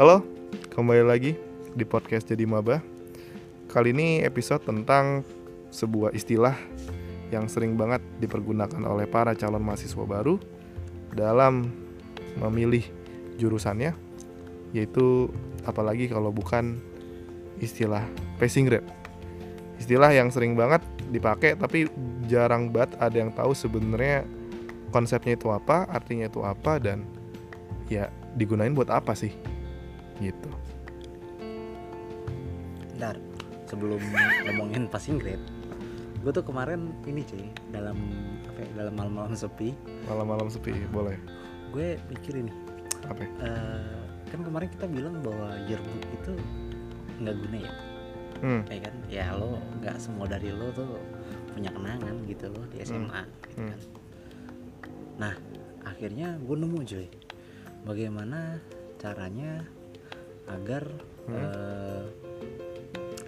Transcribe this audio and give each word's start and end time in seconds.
Halo, 0.00 0.24
kembali 0.72 1.04
lagi 1.04 1.36
di 1.76 1.84
podcast 1.84 2.24
Jadi 2.24 2.48
Maba. 2.48 2.80
Kali 3.68 3.92
ini 3.92 4.24
episode 4.24 4.64
tentang 4.64 5.20
sebuah 5.68 6.16
istilah 6.16 6.56
yang 7.28 7.44
sering 7.52 7.76
banget 7.76 8.00
dipergunakan 8.16 8.80
oleh 8.88 9.04
para 9.04 9.36
calon 9.36 9.60
mahasiswa 9.60 10.00
baru 10.00 10.40
dalam 11.12 11.68
memilih 12.40 12.80
jurusannya, 13.36 13.92
yaitu 14.72 15.28
apalagi 15.68 16.08
kalau 16.08 16.32
bukan 16.32 16.80
istilah 17.60 18.00
passing 18.40 18.72
grade. 18.72 18.88
Istilah 19.76 20.16
yang 20.16 20.32
sering 20.32 20.56
banget 20.56 20.80
dipakai 21.12 21.60
tapi 21.60 21.92
jarang 22.24 22.72
banget 22.72 22.96
ada 23.04 23.20
yang 23.20 23.36
tahu 23.36 23.52
sebenarnya 23.52 24.24
konsepnya 24.96 25.36
itu 25.36 25.52
apa, 25.52 25.84
artinya 25.92 26.24
itu 26.24 26.40
apa 26.40 26.80
dan 26.80 27.04
ya 27.92 28.08
digunain 28.32 28.72
buat 28.72 28.88
apa 28.88 29.12
sih? 29.12 29.59
Sebelum 33.80 34.02
ngomongin 34.44 34.84
passing 34.86 35.16
grade, 35.16 35.40
gue 36.20 36.28
tuh 36.28 36.44
kemarin 36.44 36.92
ini 37.08 37.24
cuy 37.24 37.48
dalam 37.72 37.96
apa 38.44 38.60
ya, 38.60 38.70
dalam 38.76 38.92
malam-malam 38.92 39.32
sepi, 39.32 39.72
Malam-malam 40.04 40.52
sepi, 40.52 40.76
boleh. 40.92 41.16
gue 41.72 41.96
mikir 42.12 42.44
ini, 42.44 42.52
Apa? 43.08 43.24
eh, 43.24 43.96
kan 44.28 44.44
kemarin 44.44 44.68
kita 44.68 44.84
bilang 44.84 45.24
bahwa 45.24 45.56
yearbook 45.64 46.04
itu 46.12 46.32
nggak 47.24 47.36
guna 47.40 47.58
ya, 47.58 47.72
Hmm, 48.40 48.60
ya 48.68 48.78
kan? 48.80 48.94
Ya 49.06 49.26
lo 49.32 49.56
nggak 49.80 49.96
semua 49.96 50.24
dari 50.24 50.48
lo 50.48 50.68
tuh 50.72 50.96
punya 51.52 51.68
kenangan 51.72 52.20
gitu 52.24 52.48
loh 52.48 52.64
di 52.68 52.80
SMA, 52.80 53.24
gitu 53.48 53.60
Hmm. 53.64 53.68
kan? 53.72 53.80
Nah, 55.18 55.34
akhirnya 55.84 56.36
gue 56.38 56.56
nemu 56.58 56.78
cuy, 56.84 57.08
bagaimana 57.84 58.60
caranya 58.96 59.64
agar 60.46 60.84
Hmm. 61.24 61.36
eh, 61.36 62.04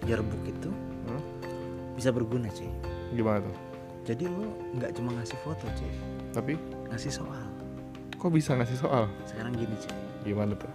yearbook 0.03 0.43
itu 0.43 0.69
hmm. 1.07 1.21
bisa 1.95 2.09
berguna 2.11 2.47
cuy. 2.51 2.69
Gimana 3.13 3.43
tuh? 3.43 3.55
Jadi 4.03 4.27
lo 4.27 4.51
nggak 4.75 4.91
cuma 4.99 5.15
ngasih 5.15 5.37
foto 5.41 5.63
cuy, 5.79 5.93
Tapi 6.35 6.53
ngasih 6.91 7.11
soal. 7.13 7.45
kok 8.13 8.31
bisa 8.31 8.55
ngasih 8.55 8.79
soal? 8.79 9.07
Sekarang 9.27 9.51
gini 9.55 9.75
cuy, 9.75 9.95
Gimana 10.23 10.55
tuh? 10.55 10.71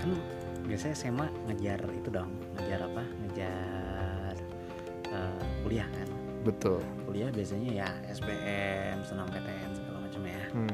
kan 0.00 0.16
biasanya 0.64 0.94
SMA 0.96 1.26
ngejar 1.50 1.82
itu 1.92 2.08
dong, 2.08 2.30
ngejar 2.56 2.80
apa? 2.86 3.02
Ngejar 3.26 4.34
eh, 5.10 5.42
kuliah 5.60 5.88
kan. 5.92 6.08
Betul. 6.40 6.80
Kuliah 7.04 7.28
biasanya 7.28 7.84
ya 7.84 7.88
SBM, 8.08 9.04
senam 9.04 9.28
PTN 9.28 9.70
segala 9.76 9.98
macam 10.00 10.22
ya. 10.24 10.42
Hmm. 10.56 10.72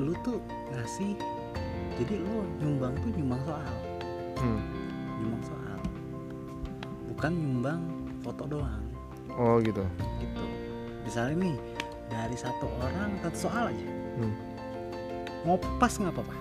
Lu 0.00 0.16
tuh 0.24 0.40
ngasih, 0.72 1.14
jadi 2.00 2.14
lu 2.24 2.42
nyumbang 2.58 2.96
tuh 2.98 3.10
nyumbang 3.14 3.42
soal, 3.44 3.74
Hmm. 4.40 4.60
Bukan 7.20 7.36
nyumbang 7.36 7.80
foto 8.18 8.48
doang 8.48 8.80
Oh 9.30 9.60
gitu. 9.60 9.84
gitu. 10.18 10.44
Misalnya 11.04 11.36
nih 11.38 11.56
dari 12.08 12.32
satu 12.34 12.64
orang 12.76 13.12
satu 13.20 13.36
soal 13.38 13.68
aja, 13.68 13.88
Hmm. 14.16 14.32
ngopas 15.42 15.96
nggak 15.96 16.10
apa-apa. 16.10 16.36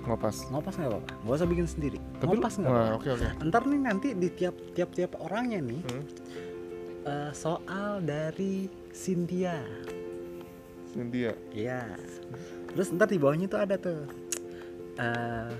Ngopas. 0.00 0.36
ngopas 0.46 0.74
nggak 0.74 0.90
apa-apa 0.90 1.10
nggak 1.18 1.34
usah 1.34 1.44
bikin 1.46 1.66
sendiri 1.66 1.96
Tapi 2.16 2.36
ngopas 2.36 2.54
nggak 2.54 2.68
apa-apa 2.70 2.96
oke 2.96 3.08
oke. 3.10 3.26
ntar 3.44 3.62
nih 3.64 3.80
nanti 3.82 4.08
di 4.12 4.28
tiap 4.30 4.56
tiap 4.70 4.90
tiap 4.90 5.12
orangnya 5.18 5.60
nih 5.62 5.80
Hmm. 5.82 6.04
eh, 7.02 7.30
soal 7.32 8.00
dari 8.00 8.68
Cynthia 8.90 9.56
Cynthia. 10.86 11.32
Iya 11.50 11.96
terus 12.70 12.88
ntar 12.90 13.08
di 13.08 13.16
bawahnya 13.16 13.46
tuh 13.46 13.56
ada 13.58 13.76
tuh 13.76 14.04
eh, 14.96 15.52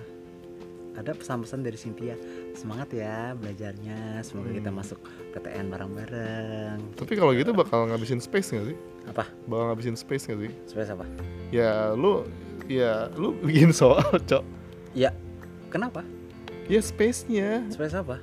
ada 0.92 1.10
pesan-pesan 1.10 1.60
dari 1.60 1.76
Cynthia 1.76 2.12
semangat 2.52 2.88
ya 2.90 3.32
belajarnya 3.34 3.98
semoga 4.20 4.50
kita 4.50 4.68
Hmm. 4.68 4.78
masuk 4.78 4.98
PTN 5.30 5.66
bareng-bareng 5.68 6.78
Tapi 6.94 7.12
kalau 7.14 7.32
gitu 7.32 7.50
bakal 7.50 7.86
ngabisin 7.86 8.18
space 8.18 8.50
nggak 8.50 8.66
sih? 8.66 8.78
apa 9.06 9.24
Bakal 9.44 9.64
ngabisin 9.68 9.94
space 9.94 10.24
nggak 10.26 10.40
sih? 10.40 10.52
space 10.66 10.90
apa 10.90 11.04
Ya 11.48 11.92
lu 11.92 12.26
ya 12.64 13.10
lu 13.12 13.34
bikin 13.36 13.70
soal, 13.70 14.02
Cok. 14.20 14.44
ya 14.92 15.10
kenapa 15.68 16.02
Ya 16.66 16.78
space-nya. 16.78 17.66
space 17.68 17.94
apa 17.94 18.22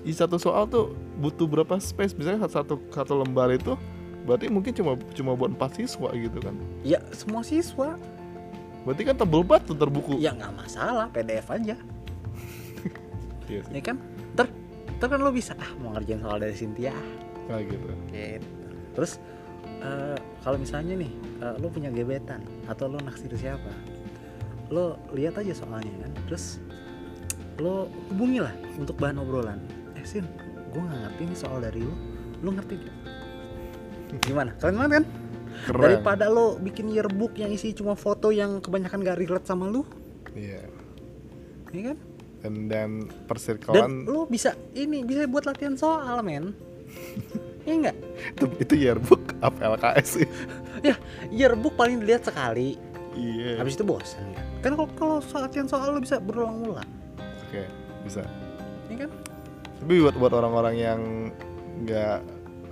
Di 0.00 0.10
satu 0.10 0.34
soal 0.34 0.66
tuh 0.66 0.90
butuh 1.16 1.44
berapa 1.44 1.74
space? 1.76 2.10
Misalnya 2.12 2.42
satu 2.44 2.78
satu 2.88 3.14
lembar 3.16 3.50
itu 3.50 3.74
berarti 4.22 4.46
mungkin 4.46 4.70
cuma 4.72 4.94
cuma 5.10 5.32
buat 5.32 5.50
empat 5.50 5.76
siswa 5.76 6.10
gitu 6.12 6.38
kan. 6.38 6.54
ya 6.82 7.02
semua 7.10 7.42
siswa 7.42 7.98
Berarti 8.82 9.02
kan 9.04 9.14
tebel 9.14 9.42
banget 9.42 9.62
tuh 9.64 9.76
terbuku. 9.76 10.18
ya 10.18 10.30
nggak 10.32 10.54
masalah 10.56 11.06
PDF 11.08 11.46
aja 11.48 11.74
Iya 13.46 13.60
sih. 13.64 13.72
ya 13.72 13.82
kan 13.82 13.96
ter 14.34 14.46
ter 14.96 15.06
kan 15.06 15.18
lo 15.18 15.30
bisa 15.30 15.52
ah 15.56 15.70
mau 15.76 15.92
ngerjain 15.92 16.20
soal 16.20 16.38
dari 16.38 16.54
Cynthia 16.54 16.94
Nah, 17.42 17.58
gitu. 17.58 17.90
gitu 18.08 18.46
terus 18.92 19.18
eh, 19.82 20.14
kalau 20.40 20.56
misalnya 20.56 20.94
nih 20.94 21.10
eh, 21.40 21.54
lo 21.58 21.66
punya 21.68 21.90
gebetan 21.90 22.38
atau 22.66 22.86
lo 22.86 22.98
naksir 22.98 23.34
siapa 23.34 23.72
lo 24.68 24.94
lihat 25.10 25.36
aja 25.36 25.52
soalnya 25.52 25.90
kan 26.06 26.12
terus 26.26 26.62
lo 27.58 27.90
hubungi 28.08 28.40
lah 28.40 28.54
untuk 28.74 28.96
bahan 28.96 29.18
obrolan 29.18 29.58
eh 29.92 30.06
sin 30.06 30.24
gue 30.72 30.80
nggak 30.80 31.00
ngerti 31.04 31.22
nih 31.28 31.38
soal 31.38 31.58
dari 31.58 31.82
lo 31.82 31.92
lo 32.40 32.50
ngerti 32.52 32.74
gak? 32.74 32.96
gimana 34.22 34.50
keren 34.56 34.76
banget 34.76 34.92
kan 34.92 35.04
Keren. 35.62 35.80
daripada 35.84 36.24
lo 36.26 36.56
bikin 36.56 36.88
yearbook 36.88 37.36
yang 37.36 37.52
isi 37.52 37.70
cuma 37.72 37.92
foto 37.92 38.32
yang 38.32 38.58
kebanyakan 38.58 39.02
gak 39.02 39.18
relate 39.18 39.44
sama 39.44 39.68
lo 39.68 39.84
Iya. 40.32 40.64
ya 41.70 41.82
kan 41.92 41.96
Dan 42.42 42.66
dan 42.66 43.06
dan 43.06 43.26
persirkelan 43.30 43.92
lo 44.04 44.26
bisa 44.26 44.58
ini 44.74 45.06
bisa 45.06 45.24
buat 45.24 45.46
latihan 45.46 45.78
soal 45.78 46.20
men 46.20 46.50
ya 47.66 47.72
enggak 47.72 47.96
itu, 48.34 48.44
itu 48.58 48.74
yearbook 48.76 49.22
apa 49.38 49.78
LKS 49.78 50.08
sih? 50.18 50.28
yearbook 51.30 51.78
paling 51.78 52.02
dilihat 52.02 52.26
sekali 52.26 52.74
Iya. 53.12 53.60
habis 53.60 53.76
itu 53.76 53.84
bosan 53.84 54.24
kan 54.34 54.46
kan 54.64 54.72
kalau 54.74 54.88
kalau 54.96 55.16
soal 55.20 55.44
latihan 55.44 55.68
soal 55.68 55.92
lo 55.92 56.00
bisa 56.00 56.16
berulang-ulang 56.16 56.88
Oke, 57.44 57.68
bisa. 58.02 58.24
ya 58.88 59.04
kan 59.04 59.10
Tapi 59.84 60.00
buat 60.00 60.16
buat 60.16 60.32
orang-orang 60.32 60.74
yang 60.80 61.00
nggak 61.84 62.18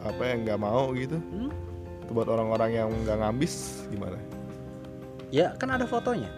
apa 0.01 0.23
yang 0.25 0.39
nggak 0.49 0.61
mau 0.63 0.89
gitu, 0.97 1.21
Hmm? 1.29 1.53
Itu 2.01 2.11
buat 2.17 2.25
orang-orang 2.27 2.71
yang 2.73 2.89
nggak 3.05 3.21
ngambis 3.21 3.85
gimana? 3.93 4.17
ya 5.31 5.55
kan 5.61 5.71
ada 5.71 5.87
fotonya 5.87 6.33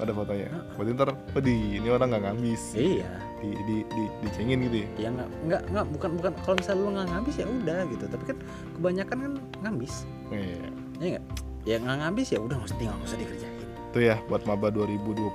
Ada 0.00 0.12
fotonya. 0.12 0.48
Berarti 0.74 0.90
ntar, 0.96 1.10
oh 1.12 1.42
di 1.44 1.54
ini 1.76 1.88
orang 1.88 2.08
nggak 2.08 2.22
ngambis. 2.24 2.62
iya 2.74 3.10
Di 3.40 3.52
di 3.64 3.76
di 3.84 4.02
dicengin 4.20 4.58
gitu 4.64 4.76
ya. 4.80 4.88
ya 4.96 5.08
nggak 5.12 5.28
nggak 5.44 5.62
nggak 5.72 5.86
bukan 5.92 6.10
bukan 6.16 6.32
kalau 6.40 6.56
misalnya 6.56 6.80
lo 6.80 6.90
nggak 6.92 7.08
ngabis 7.08 7.34
ya 7.36 7.46
udah 7.46 7.78
gitu 7.88 8.04
tapi 8.06 8.24
kan 8.26 8.36
kebanyakan 8.76 9.16
kan 9.16 9.32
ngabis 9.64 9.94
Iya. 10.28 10.60
ya 11.00 11.06
nggak 11.08 11.24
ya 11.64 11.76
nggak 11.80 11.96
ngabis 12.00 12.28
ya 12.28 12.38
udah 12.38 12.54
nggak 12.60 12.68
usah 12.68 12.76
nggak 12.78 13.06
usah 13.06 13.18
dikerjain 13.18 13.54
Itu 13.90 13.98
ya 13.98 14.16
buat 14.24 14.44
maba 14.44 14.68
2022, 14.70 15.34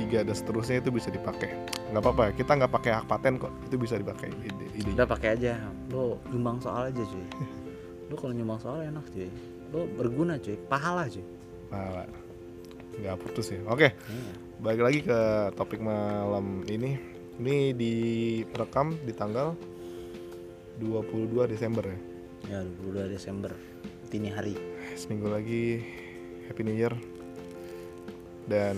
2023 0.00 0.24
dan 0.24 0.32
seterusnya 0.32 0.80
itu 0.80 0.88
bisa 0.88 1.12
dipakai. 1.12 1.50
Nggak 1.90 2.00
apa-apa, 2.00 2.24
kita 2.32 2.56
nggak 2.56 2.72
pakai 2.72 2.90
hak 2.96 3.04
paten 3.04 3.36
kok. 3.36 3.52
Itu 3.66 3.76
bisa 3.76 4.00
dipakai 4.00 4.32
ide 4.32 4.66
ide. 4.72 4.90
udah 4.94 5.04
pakai 5.04 5.28
aja 5.36 5.60
lo 5.90 6.16
nyumbang 6.30 6.56
soal 6.56 6.88
aja 6.88 7.02
cuy 7.02 7.26
lo 8.06 8.14
kalau 8.14 8.32
nyumbang 8.32 8.56
soal 8.56 8.80
enak 8.80 9.04
cuy 9.10 9.28
lo 9.70 9.84
berguna 9.92 10.38
cuy 10.38 10.56
pahala 10.64 11.04
cuy 11.04 11.20
Nah, 11.68 12.02
nggak 13.00 13.16
putus 13.20 13.52
ya. 13.52 13.60
Oke. 13.66 13.92
iya. 13.96 14.32
balik 14.60 14.82
lagi 14.84 15.00
ke 15.00 15.20
topik 15.56 15.80
malam 15.80 16.60
ini 16.68 17.00
ini 17.40 17.72
direkam 17.72 18.92
di 19.00 19.16
tanggal 19.16 19.56
22 20.76 21.48
Desember 21.48 21.84
ya 21.88 21.98
ya 22.48 22.58
22 22.84 23.08
Desember 23.08 23.52
dini 24.12 24.28
hari 24.28 24.52
seminggu 24.96 25.32
lagi 25.32 25.80
Happy 26.48 26.60
New 26.60 26.76
Year 26.76 26.92
dan 28.48 28.76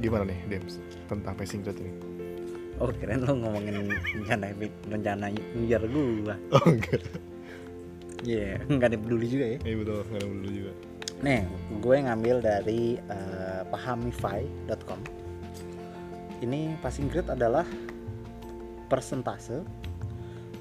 gimana 0.00 0.24
nih 0.28 0.38
Dems 0.48 0.80
tentang 1.10 1.34
passing 1.36 1.60
grade 1.60 1.80
ini 1.84 1.92
oh 2.78 2.88
keren 2.94 3.26
lo 3.26 3.34
ngomongin 3.34 3.90
rencana 4.16 4.54
rencana 4.88 5.28
biar 5.60 5.82
gua 5.92 6.34
oh 6.56 6.64
enggak 6.68 7.04
Iya, 8.26 8.58
nggak 8.66 8.88
ada 8.90 8.98
peduli 8.98 9.30
juga 9.30 9.46
ya. 9.46 9.58
iya 9.62 9.74
betul 9.78 10.02
nggak 10.02 10.18
ada 10.18 10.26
dulu 10.26 10.50
juga 10.50 10.72
Nih, 11.18 11.42
gue 11.82 11.96
ngambil 11.98 12.36
dari 12.38 12.94
eh, 12.94 13.62
pahamify.com. 13.66 15.00
Ini 16.38 16.78
passing 16.78 17.10
grade 17.10 17.34
adalah 17.34 17.66
persentase 18.86 19.66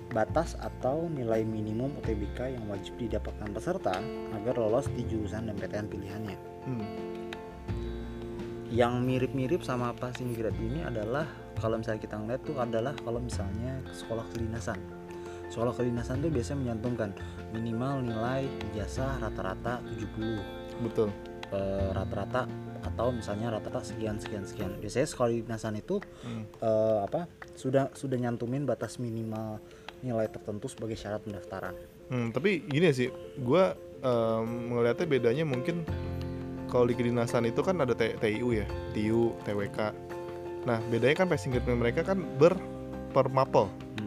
batas 0.09 0.57
atau 0.57 1.05
nilai 1.05 1.45
minimum 1.45 1.93
UTBK 2.01 2.57
yang 2.57 2.65
wajib 2.71 2.97
didapatkan 2.97 3.53
peserta 3.53 4.01
agar 4.33 4.55
lolos 4.57 4.89
di 4.97 5.05
jurusan 5.05 5.51
dan 5.51 5.55
PTN 5.61 5.87
pilihannya. 5.93 6.37
hmm. 6.65 6.87
Yang 8.73 8.93
mirip-mirip 9.05 9.61
sama 9.61 9.93
passing 9.93 10.33
grade 10.33 10.57
ini 10.57 10.81
adalah 10.81 11.29
kalau 11.61 11.77
misalnya 11.77 12.01
kita 12.01 12.17
ngeliat 12.17 12.41
tuh 12.43 12.57
adalah 12.57 12.93
kalau 13.05 13.21
misalnya 13.21 13.77
sekolah 13.93 14.25
kedinasan. 14.33 14.96
Sekolah 15.47 15.73
kedinasan 15.73 16.19
tuh 16.19 16.29
biasanya 16.29 16.59
menyantumkan 16.67 17.15
minimal 17.55 18.03
nilai 18.03 18.45
ijazah 18.71 19.17
rata-rata 19.17 19.79
70 19.95 20.83
betul 20.83 21.09
eh, 21.49 21.89
rata-rata 21.95 22.45
atau 22.83 23.09
misalnya 23.09 23.49
rata-rata 23.55 23.81
sekian 23.81 24.19
sekian 24.21 24.43
sekian 24.45 24.75
biasanya 24.77 25.07
sekolah 25.07 25.31
kedinasan 25.33 25.79
itu 25.79 25.97
Hmm. 26.21 26.43
eh, 26.61 26.99
apa 27.01 27.25
sudah 27.55 27.89
sudah 27.95 28.19
nyantumin 28.19 28.67
batas 28.67 28.99
minimal 28.99 29.57
nilai 30.03 30.29
tertentu 30.29 30.69
sebagai 30.69 30.93
syarat 30.93 31.25
pendaftaran 31.25 31.73
Hmm, 32.07 32.31
tapi 32.31 32.63
gini 32.63 32.87
sih, 32.95 33.11
gua 33.43 33.75
em, 33.99 34.71
ngelihatnya 34.71 35.07
bedanya 35.11 35.43
mungkin 35.43 35.83
kalau 36.71 36.87
di 36.87 36.95
kedinasan 36.95 37.43
itu 37.51 37.59
kan 37.59 37.75
ada 37.83 37.91
TIU 37.91 38.55
ya, 38.55 38.63
TIU, 38.95 39.35
TWK. 39.43 39.91
Nah, 40.63 40.79
bedanya 40.87 41.15
kan 41.19 41.27
passing 41.27 41.51
grade 41.51 41.67
mereka 41.67 42.07
kan 42.07 42.23
ber 42.39 42.55
per 43.11 43.27
mapel. 43.27 43.67
Hmm. 43.99 44.06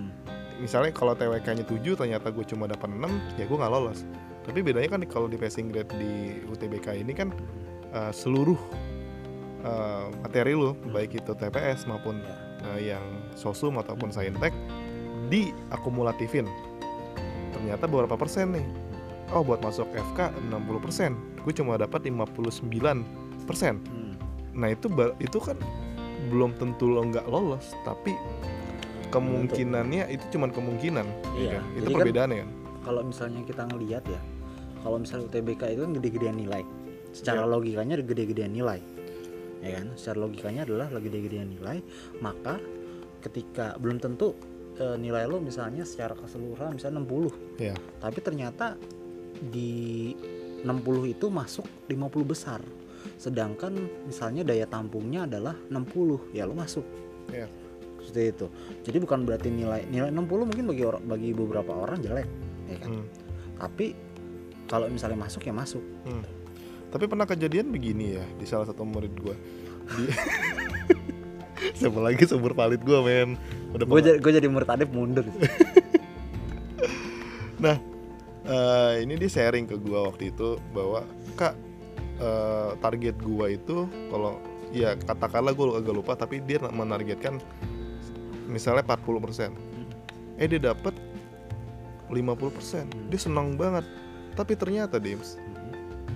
Misalnya 0.61 0.93
kalau 0.93 1.17
TWK-nya 1.17 1.65
7 1.65 1.81
ternyata 1.97 2.29
gue 2.29 2.45
cuma 2.45 2.69
dapat 2.69 2.93
6, 2.93 3.41
ya 3.41 3.49
gue 3.49 3.57
nggak 3.57 3.73
lolos. 3.73 4.05
Tapi 4.45 4.61
bedanya 4.61 4.93
kan 4.93 5.01
kalau 5.09 5.27
di 5.27 5.41
passing 5.41 5.73
grade 5.73 5.89
di 5.97 6.45
UTBK 6.45 7.01
ini 7.01 7.17
kan 7.17 7.33
eh, 7.97 8.13
seluruh 8.13 8.61
eh, 9.65 10.07
materi 10.21 10.53
lu, 10.53 10.77
baik 10.93 11.17
itu 11.17 11.33
TPS 11.33 11.89
maupun 11.89 12.21
eh, 12.73 12.93
yang 12.93 13.03
sosum 13.33 13.81
ataupun 13.81 14.13
saintek 14.13 14.53
diakumulatifin. 15.33 16.45
Ternyata 17.57 17.89
beberapa 17.89 18.21
persen 18.21 18.53
nih. 18.53 18.67
Oh, 19.31 19.47
buat 19.47 19.63
masuk 19.63 19.87
FK 19.95 20.35
60 20.51 20.85
persen. 20.85 21.15
Gue 21.41 21.55
cuma 21.55 21.79
dapat 21.79 22.05
59 22.05 22.67
persen. 23.47 23.81
Hmm. 23.87 24.15
Nah 24.53 24.75
itu 24.75 24.91
itu 25.23 25.39
kan 25.39 25.57
belum 26.29 26.53
tentu 26.59 26.91
lo 26.91 27.07
nggak 27.07 27.31
lolos, 27.31 27.73
tapi 27.87 28.13
kemungkinannya 29.11 30.03
itu 30.09 30.25
cuma 30.31 30.47
kemungkinan. 30.49 31.07
ya 31.35 31.37
Iya, 31.37 31.51
kan? 31.53 31.65
Itu 31.67 31.77
jadi 31.77 31.87
kan- 31.87 31.99
perbedaannya 32.01 32.37
kan. 32.39 32.51
kalau 32.81 33.03
misalnya 33.05 33.41
kita 33.45 33.63
ngelihat 33.67 34.05
ya 34.07 34.21
kalau 34.81 34.97
misalnya 34.97 35.25
UTBK 35.29 35.63
itu 35.69 35.81
kan 35.81 35.93
gede-gedean 35.93 36.37
nilai 36.39 36.63
secara 37.13 37.43
Ya. 37.43 37.51
logikanya 37.51 37.95
gede-gedean 37.99 38.51
nilai 38.51 38.81
ya 39.61 39.71
kan 39.77 39.87
secara 39.93 40.19
logikanya 40.21 40.65
adalah 40.65 40.89
gede-gedean 40.89 41.51
nilai 41.51 41.85
maka 42.19 42.57
ketika 43.21 43.77
belum 43.77 44.01
tentu 44.01 44.33
eh, 44.75 44.97
nilai 44.97 45.29
lo 45.29 45.37
misalnya 45.37 45.85
secara 45.85 46.17
keseluruhan 46.17 46.81
misalnya 46.81 47.05
60 47.05 47.29
Iya. 47.61 47.77
tapi 48.01 48.19
ternyata 48.19 48.81
di 49.43 50.17
60 50.63 51.05
itu 51.07 51.29
masuk 51.29 51.69
50 51.85 52.25
besar 52.25 52.65
sedangkan 53.17 53.77
misalnya 54.07 54.41
daya 54.43 54.65
tampungnya 54.65 55.25
adalah 55.25 55.53
60 55.69 56.33
ya 56.33 56.45
lo 56.45 56.57
masuk 56.57 56.85
Iya. 57.29 57.53
Seperti 58.11 58.35
itu 58.35 58.47
jadi 58.83 58.99
bukan 59.01 59.19
berarti 59.23 59.49
nilai 59.49 59.87
nilai 59.87 60.11
60 60.11 60.27
mungkin 60.27 60.67
bagi 60.67 60.85
orang 60.85 61.03
bagi 61.07 61.31
beberapa 61.31 61.73
orang 61.73 62.03
jelek 62.03 62.29
ya 62.67 62.77
kan 62.83 62.91
Hmm. 62.91 63.07
tapi 63.57 63.87
kalau 64.67 64.87
misalnya 64.91 65.19
masuk 65.19 65.43
ya 65.47 65.55
masuk 65.55 65.83
Hmm. 66.07 66.25
Tapi 66.91 67.07
pernah 67.07 67.23
kejadian 67.23 67.71
begini 67.71 68.19
ya 68.19 68.27
di 68.35 68.43
salah 68.51 68.67
satu 68.67 68.83
murid 68.83 69.15
gue. 69.15 69.31
Di... 69.95 70.11
Siapa 71.79 72.03
lagi 72.03 72.27
sumber 72.27 72.51
valid 72.51 72.83
gue 72.83 72.99
men 72.99 73.39
Udah 73.71 73.87
gue 73.87 74.01
jadi 74.03 74.19
gue 74.19 74.33
jadi 74.43 74.49
murid 74.51 74.91
mundur 74.91 75.23
Nah, 77.65 77.77
eh, 78.49 78.93
ini 79.05 79.21
dia 79.21 79.29
sharing 79.29 79.69
ke 79.69 79.77
gua 79.77 80.09
waktu 80.09 80.33
itu 80.33 80.57
bahwa 80.73 81.05
kak 81.37 81.55
eh, 82.17 82.71
target 82.81 83.17
gua 83.21 83.53
itu 83.53 83.85
kalau 84.09 84.41
ya 84.73 84.97
katakanlah 84.97 85.53
gue 85.53 85.67
agak 85.77 85.95
lupa 85.95 86.13
tapi 86.17 86.41
dia 86.41 86.57
menargetkan 86.73 87.37
misalnya 88.51 88.83
40%. 88.85 89.55
Eh 90.37 90.47
dia 90.47 90.61
dapat 90.61 90.93
50%. 92.11 92.91
Dia 93.09 93.21
senang 93.21 93.55
banget. 93.55 93.87
Tapi 94.35 94.55
ternyata 94.55 94.99
Dims 94.99 95.39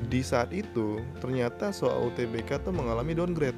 di 0.04 0.20
saat 0.20 0.52
itu 0.52 1.00
ternyata 1.16 1.72
soal 1.72 2.12
UTBK 2.12 2.60
tuh 2.60 2.74
mengalami 2.76 3.16
downgrade 3.16 3.56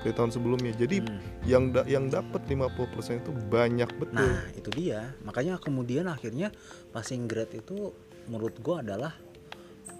di 0.00 0.12
tahun 0.12 0.30
sebelumnya. 0.30 0.72
Jadi 0.72 1.02
Hmm. 1.02 1.18
yang 1.44 1.64
da- 1.72 1.84
yang 1.84 2.08
dapat 2.08 2.46
50% 2.46 3.20
itu 3.20 3.32
banyak 3.32 3.90
betul. 3.96 4.16
nah 4.16 4.44
itu 4.52 4.70
dia 4.72 5.12
makanya 5.20 5.56
kemudian 5.56 6.04
akhirnya 6.06 6.52
passing 6.88 7.24
grade 7.24 7.58
itu 7.58 7.92
menurut 8.28 8.56
gue 8.56 8.76
adalah 8.76 9.12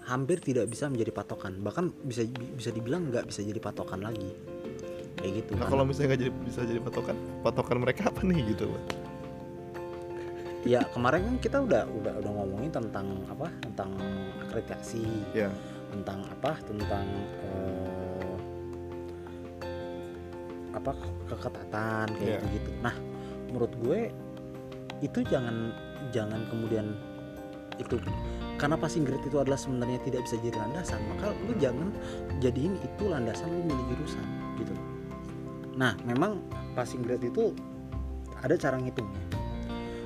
hampir 0.05 0.41
tidak 0.41 0.65
bisa 0.65 0.89
menjadi 0.89 1.13
patokan 1.13 1.61
bahkan 1.61 1.93
bisa 2.01 2.25
bisa 2.53 2.69
dibilang 2.69 3.09
nggak 3.09 3.29
bisa 3.29 3.41
jadi 3.41 3.61
patokan 3.61 4.01
lagi 4.01 4.33
kayak 5.15 5.31
gitu 5.39 5.51
Nah 5.51 5.57
Karena- 5.59 5.71
kalau 5.71 5.83
misalnya 5.83 6.07
nggak 6.09 6.21
jadi 6.21 6.31
bisa 6.41 6.59
jadi 6.63 6.79
patokan, 6.79 7.15
patokan 7.41 7.77
mereka 7.79 8.01
apa 8.07 8.21
nih 8.21 8.39
gitu 8.51 8.65
loh. 8.67 8.83
ya 10.61 10.85
kemarin 10.93 11.25
kan 11.25 11.35
kita 11.41 11.57
udah 11.57 11.89
udah 11.89 12.13
udah 12.21 12.31
ngomongin 12.37 12.69
tentang 12.69 13.25
apa 13.25 13.49
tentang 13.65 13.97
akreditasi. 14.45 15.01
Ya, 15.33 15.49
tentang 15.89 16.21
apa 16.29 16.53
tentang 16.61 17.05
eh, 17.41 18.37
apa 20.71 20.91
keketatan 21.27 22.07
kayak 22.15 22.39
Iya. 22.39 22.53
gitu 22.53 22.69
nah 22.79 22.95
menurut 23.49 23.73
gue 23.81 23.99
itu 25.01 25.19
jangan 25.27 25.75
jangan 26.15 26.45
kemudian 26.47 26.95
itu 27.75 27.97
karena 28.55 28.77
passing 28.77 29.01
grade 29.01 29.25
itu 29.25 29.41
adalah 29.41 29.57
sebenarnya 29.57 29.97
tidak 30.05 30.21
bisa 30.23 30.37
jadi 30.39 30.55
landasan 30.55 31.01
maka 31.09 31.33
lu 31.43 31.57
jangan 31.57 31.89
jadiin 32.37 32.77
itu 32.77 33.03
landasan 33.09 33.49
lu 33.49 33.65
milih 33.65 33.85
jurusan 33.91 34.25
gitu 34.55 34.73
nah 35.81 35.97
memang 36.05 36.37
passing 36.77 37.01
grade 37.01 37.25
itu 37.25 37.57
ada 38.37 38.53
cara 38.53 38.77
ngitungnya 38.77 39.25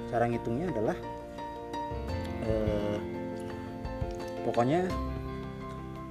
cara 0.08 0.24
ngitungnya 0.32 0.72
adalah 0.72 0.96
eh, 2.48 2.98
pokoknya 4.48 4.88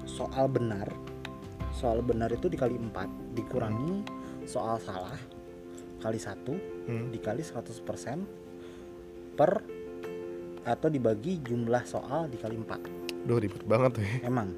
soal 0.05 0.53
benar 0.53 0.93
soal 1.73 2.05
benar 2.05 2.29
itu 2.29 2.53
dikali 2.53 2.77
4 2.77 2.93
dikurangi 3.33 4.05
soal 4.45 4.77
salah 4.85 5.17
kali 6.05 6.21
satu 6.21 6.53
hmm. 6.85 7.09
dikali 7.09 7.41
100% 7.41 9.33
per 9.33 9.65
atau 10.65 10.89
dibagi 10.93 11.41
jumlah 11.41 11.89
soal 11.89 12.29
dikali 12.29 12.61
4 12.61 13.25
Duh 13.25 13.41
ribet 13.41 13.65
banget 13.65 13.97
tuh 13.97 14.05
ya. 14.05 14.29
emang 14.29 14.53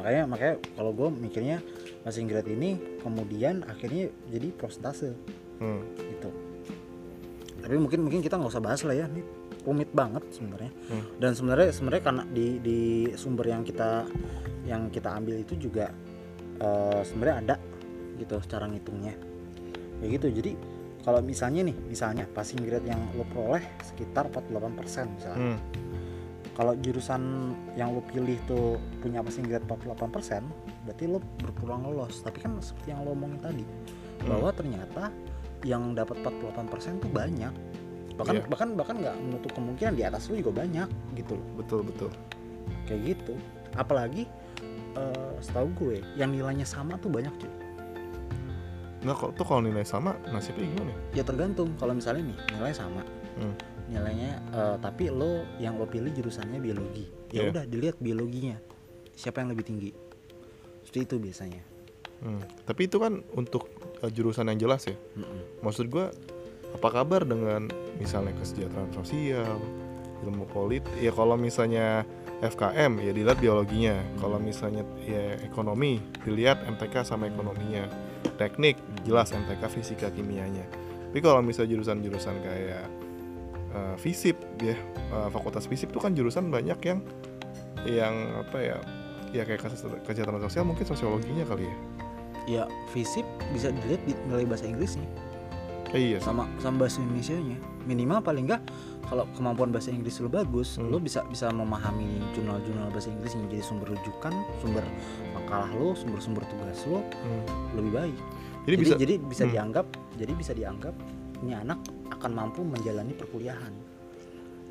makanya 0.00 0.24
makanya 0.24 0.54
kalau 0.72 0.96
gue 0.96 1.08
mikirnya 1.12 1.60
grade 2.02 2.50
ini 2.50 2.70
kemudian 2.98 3.62
akhirnya 3.64 4.10
jadi 4.26 4.48
prosentase 4.50 5.14
Hmm. 5.62 5.78
gitu. 5.96 6.30
Tapi 7.62 7.78
mungkin 7.78 8.02
mungkin 8.02 8.18
kita 8.18 8.34
nggak 8.34 8.50
usah 8.50 8.64
bahas 8.64 8.82
lah 8.82 8.98
ya. 8.98 9.06
Ini 9.06 9.22
rumit 9.62 9.94
banget 9.94 10.26
sebenarnya. 10.34 10.72
Hmm. 10.90 11.06
dan 11.22 11.38
sebenarnya 11.38 11.70
sebenarnya 11.70 12.02
karena 12.02 12.22
di 12.26 12.58
di 12.58 12.78
sumber 13.14 13.46
yang 13.46 13.62
kita 13.62 14.02
yang 14.66 14.90
kita 14.90 15.14
ambil 15.14 15.38
itu 15.38 15.54
juga 15.54 15.94
eh, 16.58 17.00
sebenarnya 17.06 17.36
ada 17.46 17.56
gitu 18.18 18.42
cara 18.50 18.66
ngitungnya. 18.66 19.14
Kayak 20.02 20.10
gitu. 20.18 20.26
Jadi 20.42 20.52
kalau 21.06 21.22
misalnya 21.22 21.70
nih 21.70 21.76
misalnya 21.86 22.26
passing 22.26 22.62
grade 22.66 22.86
yang 22.86 22.98
lo 23.14 23.22
peroleh 23.30 23.62
sekitar 23.86 24.26
48% 24.34 25.14
misalnya. 25.14 25.54
Hmm. 25.54 25.58
Kalau 26.52 26.76
jurusan 26.76 27.52
yang 27.74 27.90
lo 27.90 28.04
pilih 28.04 28.36
tuh 28.44 28.76
punya 29.00 29.20
passing 29.20 29.44
grade 29.44 29.64
48% 29.64 30.44
berarti 30.84 31.04
lo 31.06 31.18
berpeluang 31.38 31.82
lolos 31.86 32.20
tapi 32.20 32.38
kan 32.38 32.58
seperti 32.58 32.92
yang 32.92 33.02
lo 33.02 33.12
omongin 33.12 33.40
tadi 33.40 33.64
Hmm. 34.22 34.30
bahwa 34.30 34.54
ternyata 34.54 35.10
yang 35.62 35.92
dapat 35.92 36.22
48% 36.22 37.02
tuh 37.02 37.10
banyak 37.10 37.50
bahkan 38.14 38.34
Iya. 38.36 38.46
bahkan 38.46 38.68
bahkan 38.72 38.96
nggak 38.96 39.16
menutup 39.18 39.50
kemungkinan 39.52 39.94
di 39.94 40.04
atas 40.04 40.28
lo 40.28 40.36
juga 40.36 40.52
banyak 40.56 40.86
gitu 41.14 41.34
loh 41.34 41.46
Betul 41.56 41.80
betul. 41.82 42.10
kayak 42.84 43.02
gitu 43.08 43.34
apalagi 43.74 44.30
eh, 44.94 45.32
setahu 45.40 45.68
gue 45.74 45.96
yang 46.14 46.30
nilainya 46.30 46.62
sama 46.62 46.94
tuh 46.96 47.08
banyak 47.08 47.34
cuy 47.34 47.50
Nah 49.02 49.18
kok 49.18 49.34
tuh 49.34 49.42
kalau 49.42 49.58
nilai 49.58 49.82
sama 49.82 50.14
nasibnya 50.28 50.70
gimana? 50.70 50.94
ya 51.10 51.26
tergantung 51.26 51.74
kalau 51.74 51.90
misalnya 51.90 52.30
nih 52.30 52.38
nilai 52.54 52.70
sama 52.70 53.02
Hmm. 53.32 53.56
Nilainya 53.92 54.32
eh, 54.50 54.76
tapi 54.80 55.12
lo 55.12 55.44
yang 55.60 55.76
lo 55.76 55.84
pilih 55.84 56.10
jurusannya 56.10 56.58
biologi 56.58 57.06
ya 57.30 57.46
Iya. 57.46 57.50
udah 57.52 57.64
dilihat 57.68 57.96
biologinya 58.00 58.56
siapa 59.12 59.44
yang 59.44 59.52
lebih 59.52 59.64
tinggi 59.68 59.90
seperti 60.82 61.00
itu 61.04 61.16
biasanya 61.20 61.62
Hmm. 62.22 62.38
Tapi 62.62 62.86
itu 62.86 63.02
kan 63.02 63.18
untuk 63.34 63.66
uh, 63.98 64.06
jurusan 64.06 64.46
yang 64.46 64.54
jelas 64.54 64.86
ya. 64.86 64.94
Mm-mm. 65.18 65.58
Maksud 65.66 65.90
gua 65.90 66.14
apa 66.70 66.88
kabar 66.94 67.26
dengan 67.26 67.66
misalnya 67.98 68.30
kesejahteraan 68.38 68.94
sosial, 68.94 69.58
ilmu 70.22 70.46
politik? 70.54 70.86
Ya 71.02 71.10
kalau 71.10 71.34
misalnya 71.34 72.06
FKM 72.38 73.02
ya 73.02 73.10
dilihat 73.10 73.42
biologinya. 73.42 73.98
Kalau 74.22 74.38
misalnya 74.38 74.86
ya 75.02 75.34
ekonomi 75.42 75.98
dilihat 76.22 76.62
MTK 76.62 77.02
sama 77.02 77.26
ekonominya. 77.26 77.90
Teknik 78.38 78.78
jelas 79.02 79.34
MTK 79.34 79.66
fisika 79.66 80.06
kimianya. 80.14 80.62
Tapi 81.10 81.18
kalau 81.18 81.42
misalnya 81.42 81.74
jurusan-jurusan 81.74 82.38
kayak 82.38 82.86
uh, 83.72 83.94
FISIP 83.96 84.36
ya, 84.60 84.76
uh, 85.10 85.28
fakultas 85.28 85.66
FISIP 85.66 85.90
tuh 85.90 86.00
kan 86.00 86.12
jurusan 86.12 86.48
banyak 86.48 86.78
yang 86.82 86.98
yang 87.82 88.14
apa 88.38 88.58
ya? 88.58 88.78
Ya 89.32 89.42
kayak 89.42 89.64
kesejahteraan 90.04 90.44
sosial 90.44 90.62
mungkin 90.62 90.84
sosiologinya 90.84 91.44
kali 91.44 91.64
ya. 91.64 91.76
ya 92.42 92.62
fisip 92.90 93.22
bisa 93.50 93.70
dilihat 93.70 94.02
di 94.02 94.12
nilai 94.26 94.42
bahasa 94.42 94.66
Inggrisnya 94.66 95.06
Eh, 95.92 96.10
iya 96.10 96.18
sih. 96.18 96.26
sama 96.26 96.48
sama 96.58 96.82
bahasa 96.82 96.98
Indonesia 96.98 97.36
nya 97.36 97.54
minimal 97.84 98.18
paling 98.18 98.50
enggak 98.50 98.64
kalau 99.06 99.28
kemampuan 99.32 99.70
bahasa 99.70 99.88
Inggris 99.88 100.18
lu 100.18 100.26
bagus 100.26 100.74
Hmm. 100.74 100.90
lu 100.90 100.98
bisa 100.98 101.22
bisa 101.24 101.48
memahami 101.48 102.18
jurnal-jurnal 102.32 102.90
bahasa 102.90 103.08
Inggris 103.08 103.36
yang 103.36 103.46
jadi 103.46 103.62
sumber 103.62 103.94
rujukan 103.94 104.34
sumber 104.58 104.82
makalah 105.32 105.70
lu 105.70 105.94
sumber-sumber 105.94 106.42
tugas 106.44 106.82
lu 106.82 106.98
Hmm. 106.98 107.44
lebih 107.78 107.92
baik 107.94 108.16
Jadi, 108.18 108.66
jadi 108.66 108.76
bisa 108.80 108.94
jadi 108.98 109.14
bisa 109.22 109.42
Hmm. 109.44 109.52
dianggap 109.52 109.86
jadi 110.16 110.32
bisa 110.34 110.52
dianggap 110.52 110.94
ini 111.40 111.52
anak 111.54 111.78
akan 112.22 112.32
mampu 112.38 112.62
menjalani 112.62 113.10
perkuliahan 113.18 113.74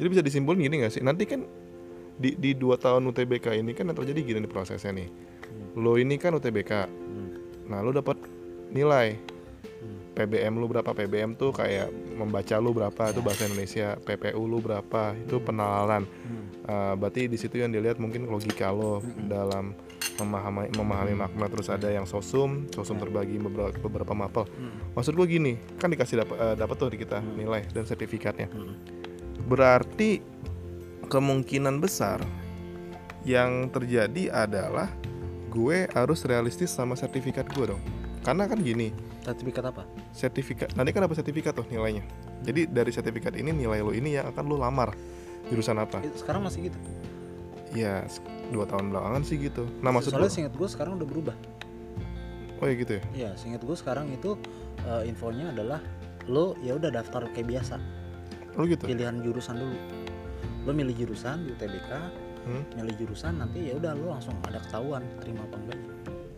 jadi 0.01 0.07
bisa 0.09 0.25
disimpulin 0.25 0.65
gini 0.65 0.81
gak 0.81 0.97
sih? 0.97 1.03
Nanti 1.05 1.29
kan 1.29 1.45
di 2.17 2.33
di 2.33 2.57
dua 2.57 2.73
tahun 2.73 3.05
UTBK 3.13 3.61
ini 3.61 3.77
kan 3.77 3.85
yang 3.85 3.97
terjadi 3.97 4.19
gini 4.25 4.39
nih 4.41 4.49
prosesnya 4.49 4.97
nih. 4.97 5.09
Lo 5.77 5.93
ini 6.01 6.17
kan 6.17 6.33
UTBK. 6.33 6.89
Hmm. 6.89 7.29
Nah, 7.69 7.85
lu 7.85 7.93
dapat 7.93 8.17
nilai 8.73 9.17
Hmm. 9.81 10.13
PBM 10.13 10.61
lu 10.61 10.69
berapa? 10.69 10.93
PBM 10.93 11.33
tuh 11.33 11.49
kayak 11.49 11.89
membaca 12.13 12.53
lu 12.61 12.69
berapa 12.69 13.09
itu 13.09 13.21
bahasa 13.25 13.49
Indonesia, 13.49 13.97
PPU 14.05 14.45
lu 14.45 14.61
berapa 14.61 15.17
itu 15.17 15.41
penalaran. 15.41 16.05
Hmm. 16.05 16.45
Uh, 16.61 16.93
berarti 17.01 17.25
di 17.25 17.33
situ 17.33 17.57
yang 17.57 17.73
dilihat 17.73 17.97
mungkin 17.97 18.29
logika 18.29 18.69
lo 18.69 19.01
Mm-mm. 19.01 19.25
dalam 19.25 19.73
memahami 20.21 20.69
memahami 20.77 21.13
makna 21.17 21.45
terus 21.49 21.67
ada 21.67 21.89
yang 21.89 22.05
sosum, 22.05 22.69
sosum 22.69 23.01
terbagi 23.01 23.41
beberapa, 23.41 23.73
beberapa 23.81 24.13
mapel. 24.13 24.45
Hmm. 24.45 24.93
Maksud 24.93 25.17
gua 25.17 25.25
gini, 25.25 25.57
kan 25.81 25.89
dikasih 25.89 26.21
dapat 26.23 26.37
uh, 26.37 26.55
dapat 26.55 26.75
tuh 26.77 26.89
di 26.93 26.97
kita 27.01 27.19
Hmm. 27.19 27.35
nilai 27.35 27.65
dan 27.73 27.83
sertifikatnya. 27.89 28.47
Hmm. 28.53 28.77
Berarti 29.49 30.21
kemungkinan 31.09 31.81
besar 31.81 32.23
yang 33.27 33.67
terjadi 33.69 34.31
adalah 34.33 34.87
gue 35.51 35.85
harus 35.91 36.23
realistis 36.23 36.71
sama 36.71 36.95
sertifikat 36.95 37.45
gue 37.51 37.75
dong. 37.75 37.81
Karena 38.23 38.47
kan 38.47 38.61
gini, 38.61 38.93
sertifikat 39.21 39.63
apa 39.69 39.83
sertifikat 40.11 40.73
nanti 40.73 40.89
kan 40.93 41.05
dapat 41.05 41.21
sertifikat 41.21 41.53
tuh 41.53 41.65
nilainya. 41.69 42.05
Jadi 42.41 42.69
dari 42.69 42.89
sertifikat 42.89 43.37
ini 43.37 43.53
nilai 43.53 43.81
lo 43.85 43.93
ini 43.93 44.17
yang 44.17 44.29
akan 44.33 44.43
lo 44.49 44.57
lamar 44.57 44.93
jurusan 45.49 45.77
apa? 45.77 46.01
Sekarang 46.17 46.41
masih 46.45 46.69
gitu 46.69 46.79
Ya 47.71 48.03
dua 48.51 48.67
tahun 48.67 48.91
belakangan 48.91 49.21
sih 49.23 49.39
gitu. 49.39 49.63
Nah 49.79 49.89
maksud 49.89 50.11
soalnya 50.11 50.27
gue, 50.27 50.35
seingat 50.35 50.53
gue 50.53 50.67
sekarang 50.67 50.93
udah 50.95 51.07
berubah 51.07 51.35
oh 52.61 52.69
ya 52.69 52.75
gitu 52.77 52.91
ya. 52.93 53.03
ya 53.17 53.29
seingat 53.33 53.65
gue 53.65 53.73
sekarang 53.73 54.13
itu 54.13 54.37
eh, 54.85 55.09
infonya 55.09 55.49
adalah 55.49 55.81
lo 56.29 56.53
ya 56.61 56.77
udah 56.77 56.93
daftar 56.93 57.25
kayak 57.33 57.49
biasa 57.49 57.81
Oh 58.53 58.67
gitu. 58.67 58.85
pilihan 58.85 59.17
jurusan 59.17 59.57
dulu 59.57 59.77
lo 60.61 60.71
milih 60.71 60.93
jurusan 60.95 61.47
di 61.47 61.55
UTBK 61.55 61.91
Hmm. 62.41 62.65
milih 62.73 62.97
jurusan 62.97 63.37
nanti 63.37 63.69
ya 63.69 63.77
udah 63.77 63.93
lo 63.93 64.17
langsung 64.17 64.33
ada 64.41 64.57
ketahuan 64.57 65.05
terima 65.21 65.45
apa 65.45 65.57
enggak 65.57 65.79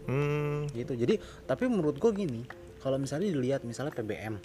Hmm. 0.03 0.67
gitu 0.71 0.95
jadi 0.95 1.15
tapi 1.43 1.67
menurut 1.67 1.95
gue 1.95 2.11
gini 2.11 2.43
kalau 2.79 2.99
misalnya 2.99 3.31
dilihat 3.31 3.63
misalnya 3.63 3.91
PBM 3.91 4.35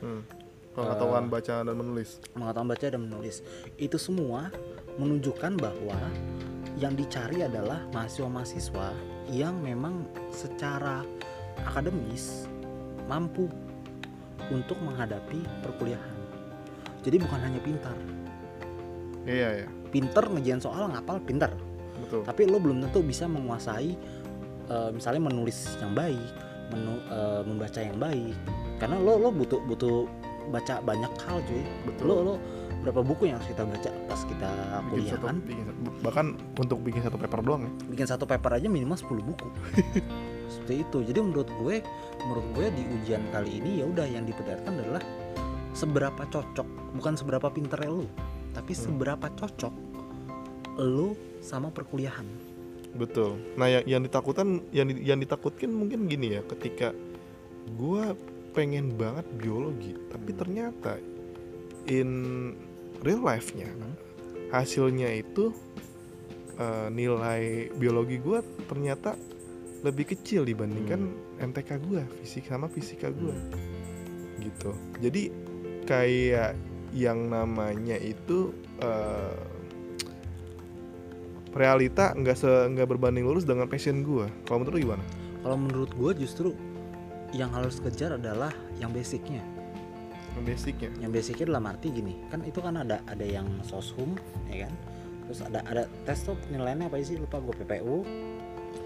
hmm. 0.00 0.22
Pengetahuan 0.70 1.24
Eh. 1.26 1.30
baca 1.32 1.54
dan 1.64 1.72
menulis. 1.72 2.20
mengatakan 2.32 2.68
baca 2.68 2.84
dan 2.86 3.00
menulis 3.00 3.40
itu 3.76 3.96
semua 3.96 4.52
menunjukkan 4.96 5.56
bahwa 5.56 5.96
yang 6.80 6.96
dicari 6.96 7.44
adalah 7.44 7.84
mahasiswa-mahasiswa 7.92 8.96
yang 9.28 9.60
memang 9.60 10.08
secara 10.32 11.04
akademis 11.60 12.48
mampu 13.04 13.46
untuk 14.48 14.80
menghadapi 14.80 15.44
perkuliahan. 15.60 16.16
Jadi 17.04 17.16
bukan 17.20 17.40
hanya 17.44 17.60
pintar. 17.60 17.96
Iya 19.28 19.64
ya, 19.64 19.68
pinter 19.92 20.24
ngejain 20.24 20.64
soal 20.64 20.88
ngapal 20.88 21.20
pinter 21.20 21.52
betul. 22.00 22.24
tapi 22.24 22.48
lo 22.48 22.56
belum 22.56 22.80
tentu 22.88 23.04
bisa 23.04 23.28
menguasai 23.28 23.92
eh, 24.72 24.90
misalnya 24.90 25.28
menulis 25.28 25.76
yang 25.78 25.92
baik 25.92 26.32
menu- 26.72 27.04
eh, 27.06 27.42
membaca 27.44 27.80
yang 27.84 27.98
baik. 28.00 28.34
Karena 28.80 28.96
lo 28.96 29.20
lo 29.20 29.28
butuh 29.28 29.60
butuh 29.68 30.08
baca 30.48 30.80
banyak 30.80 31.12
hal 31.28 31.38
cuy. 31.44 31.62
Betul. 31.84 32.04
lo 32.08 32.14
lo 32.24 32.34
berapa 32.80 33.00
buku 33.04 33.28
yang 33.28 33.36
harus 33.36 33.48
kita 33.52 33.62
baca 33.68 33.90
pas 34.08 34.20
kita 34.24 34.48
bikin 34.48 34.88
kuliah 34.88 35.12
satu, 35.12 35.26
kan 35.28 35.36
bikin 35.44 35.64
bahkan 36.00 36.26
untuk 36.56 36.78
bikin 36.80 37.00
satu 37.04 37.16
paper 37.20 37.40
doang 37.44 37.62
ya. 37.68 37.72
bikin 37.92 38.06
satu 38.08 38.24
paper 38.24 38.50
aja 38.56 38.68
minimal 38.72 38.96
10 38.96 39.20
buku 39.20 39.48
seperti 40.52 40.74
itu 40.82 40.98
jadi 41.04 41.18
menurut 41.20 41.48
gue 41.60 41.76
menurut 42.24 42.46
gue 42.56 42.66
di 42.72 42.82
ujian 43.00 43.22
kali 43.30 43.60
ini 43.60 43.80
ya 43.80 43.84
udah 43.86 44.06
yang 44.08 44.24
diperlihatkan 44.24 44.72
adalah 44.80 45.02
seberapa 45.76 46.22
cocok 46.26 46.66
bukan 46.96 47.14
seberapa 47.14 47.48
pinter 47.52 47.84
lo 47.86 48.08
tapi 48.50 48.72
Hmm. 48.74 48.82
seberapa 48.88 49.26
cocok 49.36 49.74
lo 50.80 51.14
sama 51.40 51.68
perkuliahan 51.70 52.26
Betul. 52.90 53.38
Nah, 53.54 53.70
yang, 53.70 53.86
yang 53.86 54.02
ditakutkan 54.02 54.66
yang 54.74 54.90
yang 54.98 55.22
ditakutkan 55.22 55.70
mungkin 55.70 56.10
gini 56.10 56.34
ya, 56.34 56.42
ketika 56.42 56.90
gua 57.78 58.18
pengen 58.50 58.98
banget 58.98 59.22
biologi, 59.38 59.94
tapi 60.10 60.34
Hmm. 60.34 60.38
ternyata 60.42 60.92
in 61.86 62.10
real 63.04 63.22
life-nya 63.24 63.68
Hmm. 63.70 63.94
hasilnya 64.50 65.10
itu 65.14 65.54
eh, 66.60 66.88
nilai 66.92 67.72
biologi 67.78 68.20
gua 68.20 68.44
ternyata 68.68 69.16
lebih 69.80 70.12
kecil 70.12 70.44
dibandingkan 70.44 71.08
MTK 71.40 71.80
gua, 71.88 72.04
fisika 72.20 72.60
sama 72.60 72.68
fisika 72.68 73.08
gua. 73.08 73.32
Gitu. 74.36 74.70
Jadi 75.00 75.32
kayak 75.88 76.52
yang 76.92 77.32
namanya 77.32 77.96
itu 77.96 78.52
eh, 78.82 79.40
realita 81.54 82.14
nggak 82.14 82.36
se 82.38 82.46
nggak 82.46 82.86
berbanding 82.86 83.26
lurus 83.26 83.42
dengan 83.42 83.66
passion 83.66 84.06
gue 84.06 84.26
kalau 84.46 84.62
menurut 84.62 84.74
lu 84.78 84.80
gimana 84.86 85.04
Kalau 85.40 85.56
menurut 85.56 85.90
gue 85.96 86.10
justru 86.20 86.48
yang 87.32 87.50
harus 87.54 87.80
kejar 87.80 88.18
adalah 88.20 88.52
yang 88.76 88.92
basicnya. 88.92 89.40
Yang 90.40 90.46
basicnya 90.50 90.88
Yang 90.98 91.10
basicnya 91.12 91.44
dalam 91.46 91.64
arti 91.66 91.88
gini, 91.90 92.14
kan 92.26 92.40
itu 92.42 92.58
kan 92.58 92.74
ada 92.74 93.04
ada 93.04 93.22
yang 93.22 93.44
soshum, 93.60 94.16
ya 94.46 94.64
kan? 94.64 94.72
Terus 95.22 95.40
ada 95.42 95.60
ada 95.62 95.82
tes 96.02 96.18
tuh 96.22 96.34
nilainya 96.48 96.88
apa 96.88 96.96
sih? 96.98 97.14
Lupa 97.14 97.36
gue 97.38 97.52
PPU. 97.54 98.02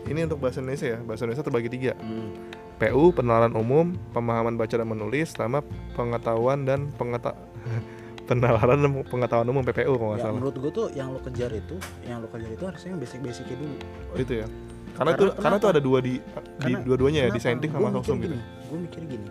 ini 0.04 0.20
untuk 0.22 0.36
bahasa 0.38 0.58
Indonesia 0.58 0.88
ya 0.90 0.98
bahasa 0.98 1.24
Indonesia 1.24 1.44
terbagi 1.44 1.68
tiga 1.70 1.92
Hmm. 1.94 2.32
PU 2.74 3.08
penalaran 3.10 3.52
umum 3.52 3.92
pemahaman 4.10 4.52
baca 4.54 4.74
dan 4.74 4.84
menulis 4.84 5.30
sama 5.30 5.60
pengetahuan 5.94 6.64
dan 6.64 6.88
pengeta 6.90 7.32
penalaran 8.28 8.80
dan 8.80 8.90
pengetahuan 9.02 9.44
umum 9.46 9.60
PPU 9.62 9.94
kalau 9.94 10.08
nggak 10.10 10.18
Ya, 10.18 10.24
salah 10.24 10.34
menurut 10.34 10.56
gue 10.58 10.70
tuh 10.70 10.86
yang 10.90 11.08
lo 11.08 11.20
kejar 11.20 11.50
itu, 11.50 11.76
yang 12.02 12.18
lo 12.18 12.28
kejar 12.28 12.50
itu 12.50 12.64
harusnya 12.66 12.88
yang 12.90 13.00
basic-basicnya 13.00 13.56
dulu. 13.56 13.74
oh, 13.76 14.16
itu 14.18 14.32
ya 14.34 14.46
karena, 14.46 14.56
Karena 14.94 15.12
tuh 15.12 15.26
karena 15.34 15.34
tuh 15.34 15.40
kenapa? 15.60 15.68
ada 15.70 15.80
dua 15.82 15.98
di 16.00 16.14
di 16.58 16.72
dua-duanya 16.82 17.20
ya 17.22 17.30
di 17.30 17.40
saintek 17.40 17.70
sama 17.70 17.88
sosum 17.94 18.16
gitu 18.18 18.36
Gue 18.66 18.78
mikir 18.80 19.02
gini, 19.06 19.28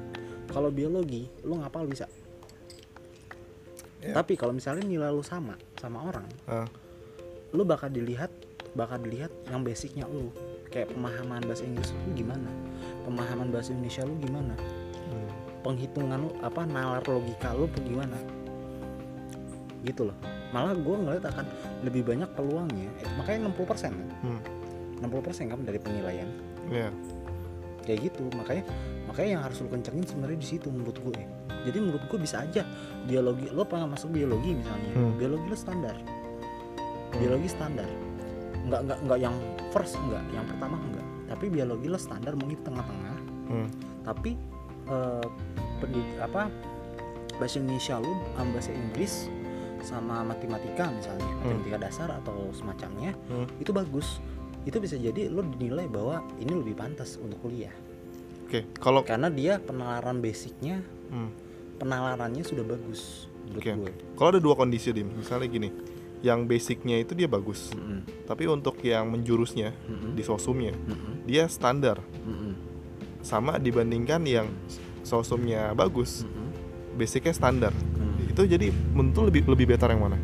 kalau 0.53 0.69
biologi 0.69 1.25
lo 1.41 1.57
ngapal 1.57 1.83
bisa. 1.85 2.05
Ya. 3.99 4.13
Tapi 4.13 4.35
kalau 4.35 4.51
misalnya 4.51 4.83
nilai 4.83 5.09
lo 5.09 5.23
sama 5.23 5.55
sama 5.75 6.03
orang, 6.03 6.27
Ah. 6.45 6.67
lo 7.51 7.63
bakal 7.63 7.87
dilihat 7.87 8.29
bakal 8.73 8.97
dilihat 8.97 9.29
yang 9.47 9.61
basicnya 9.61 10.05
lo 10.05 10.33
kayak 10.67 10.89
pemahaman 10.89 11.41
bahasa 11.41 11.61
Inggris 11.61 11.93
lo 11.93 12.09
gimana 12.11 12.49
pemahaman 13.05 13.53
bahasa 13.53 13.69
Indonesia 13.71 14.01
lo 14.01 14.17
gimana 14.17 14.57
Hmm. 15.05 15.29
penghitungan 15.61 16.17
lo 16.17 16.33
apa 16.41 16.65
nalar 16.65 17.05
logika 17.05 17.53
lo 17.53 17.69
gimana 17.77 18.17
gitu 19.85 20.09
loh 20.09 20.17
malah 20.49 20.73
gue 20.73 20.95
ngeliat 20.97 21.21
akan 21.23 21.45
lebih 21.85 22.01
banyak 22.01 22.29
peluangnya 22.33 22.89
eh, 22.97 23.09
makanya 23.13 23.53
60% 23.53 23.93
kan 23.93 24.09
Hmm. 24.25 24.41
60% 25.05 25.53
kan 25.53 25.59
dari 25.61 25.77
penilaian 25.77 26.29
ya 26.73 26.89
kayak 27.83 28.11
gitu. 28.11 28.27
Makanya 28.33 28.63
makanya 29.07 29.29
yang 29.39 29.43
harus 29.43 29.57
lo 29.61 29.69
kencengin 29.69 30.05
sebenarnya 30.07 30.39
di 30.39 30.47
situ 30.47 30.67
menurut 30.71 30.97
gue. 30.97 31.21
Jadi 31.63 31.77
menurut 31.79 32.03
gue 32.07 32.19
bisa 32.19 32.43
aja 32.43 32.63
biologi 33.05 33.47
lo 33.51 33.63
pengen 33.63 33.91
masuk 33.91 34.11
biologi 34.11 34.55
misalnya. 34.55 34.91
Hmm. 34.95 35.13
biologi 35.15 35.45
lo 35.47 35.57
standar. 35.57 35.95
Biologi 37.13 37.47
standar. 37.47 37.89
Nggak 38.63 38.81
nggak 38.87 38.99
nggak 39.05 39.19
yang 39.19 39.35
first 39.69 39.97
nggak 39.97 40.23
yang 40.31 40.45
pertama 40.47 40.77
enggak 40.77 41.07
tapi 41.23 41.49
biologi 41.49 41.89
lo 41.89 41.97
standar 41.97 42.37
mungkin 42.37 42.61
tengah-tengah. 42.61 43.17
Hmm. 43.43 43.67
tapi 44.07 44.39
eh, 44.87 45.25
apa 46.21 46.47
bahasa 47.37 47.59
Indonesia 47.59 47.99
lo 47.99 48.13
bahasa 48.53 48.71
Inggris 48.71 49.27
sama 49.83 50.23
matematika 50.23 50.87
misalnya 50.87 51.27
matematika 51.43 51.77
dasar 51.81 52.09
atau 52.23 52.53
semacamnya 52.55 53.11
Hmm. 53.27 53.43
itu 53.59 53.75
bagus 53.75 54.23
itu 54.63 54.77
bisa 54.79 54.95
jadi 54.95 55.27
lo 55.27 55.43
dinilai 55.43 55.87
bahwa 55.91 56.23
ini 56.39 56.51
lebih 56.55 56.75
pantas 56.79 57.19
untuk 57.19 57.39
kuliah 57.43 57.73
oke 58.47 58.79
kalau 58.79 59.03
karena 59.03 59.27
dia 59.27 59.59
penalaran 59.59 60.23
basicnya 60.23 60.79
hmm. 61.11 61.29
penalarannya 61.79 62.43
sudah 62.43 62.63
bagus 62.63 63.27
gue 63.51 63.91
kalau 64.15 64.29
ada 64.33 64.41
dua 64.41 64.55
kondisi 64.55 64.95
dim 64.95 65.11
misalnya 65.13 65.47
gini 65.51 65.69
yang 66.23 66.47
basicnya 66.47 67.03
itu 67.03 67.11
dia 67.11 67.27
bagus 67.27 67.75
Mm-mm. 67.75 68.23
tapi 68.23 68.47
untuk 68.47 68.79
yang 68.79 69.11
menjurusnya 69.11 69.75
Mm-mm. 69.75 70.15
di 70.15 70.23
sosumnya 70.23 70.71
Mm-mm. 70.71 71.27
dia 71.27 71.51
standar 71.51 71.99
Mm-mm. 72.23 72.55
sama 73.19 73.59
dibandingkan 73.59 74.23
yang 74.23 74.47
sosumnya 75.03 75.75
bagus 75.75 76.23
Mm-mm. 76.23 76.95
basicnya 76.95 77.35
standar 77.35 77.75
Mm. 77.93 78.31
itu 78.31 78.41
jadi 78.47 78.67
menurut 78.95 79.15
lu 79.19 79.23
lebih 79.27 79.41
lebih 79.51 79.75
better 79.75 79.91
yang 79.91 80.07
mana 80.07 80.17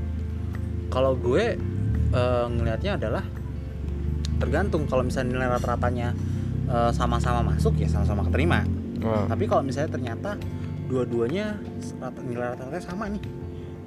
kalau 0.88 1.14
gue 1.20 1.60
eh, 2.16 2.46
ngelihatnya 2.48 2.96
adalah 2.96 3.24
tergantung 4.40 4.84
kalau 4.86 5.04
misalnya 5.04 5.36
nilai 5.36 5.50
rata-ratanya 5.52 6.16
eh, 6.66 6.92
sama-sama 6.92 7.44
masuk 7.46 7.76
ya 7.76 7.88
sama-sama 7.88 8.24
keterima 8.24 8.64
Nah, 9.00 9.24
tapi 9.26 9.48
kalau 9.48 9.64
misalnya 9.64 9.96
ternyata 9.96 10.36
dua-duanya 10.86 11.56
rata- 11.98 12.20
nilai 12.20 12.52
rata-ratanya 12.52 12.84
sama 12.84 13.08
nih 13.08 13.24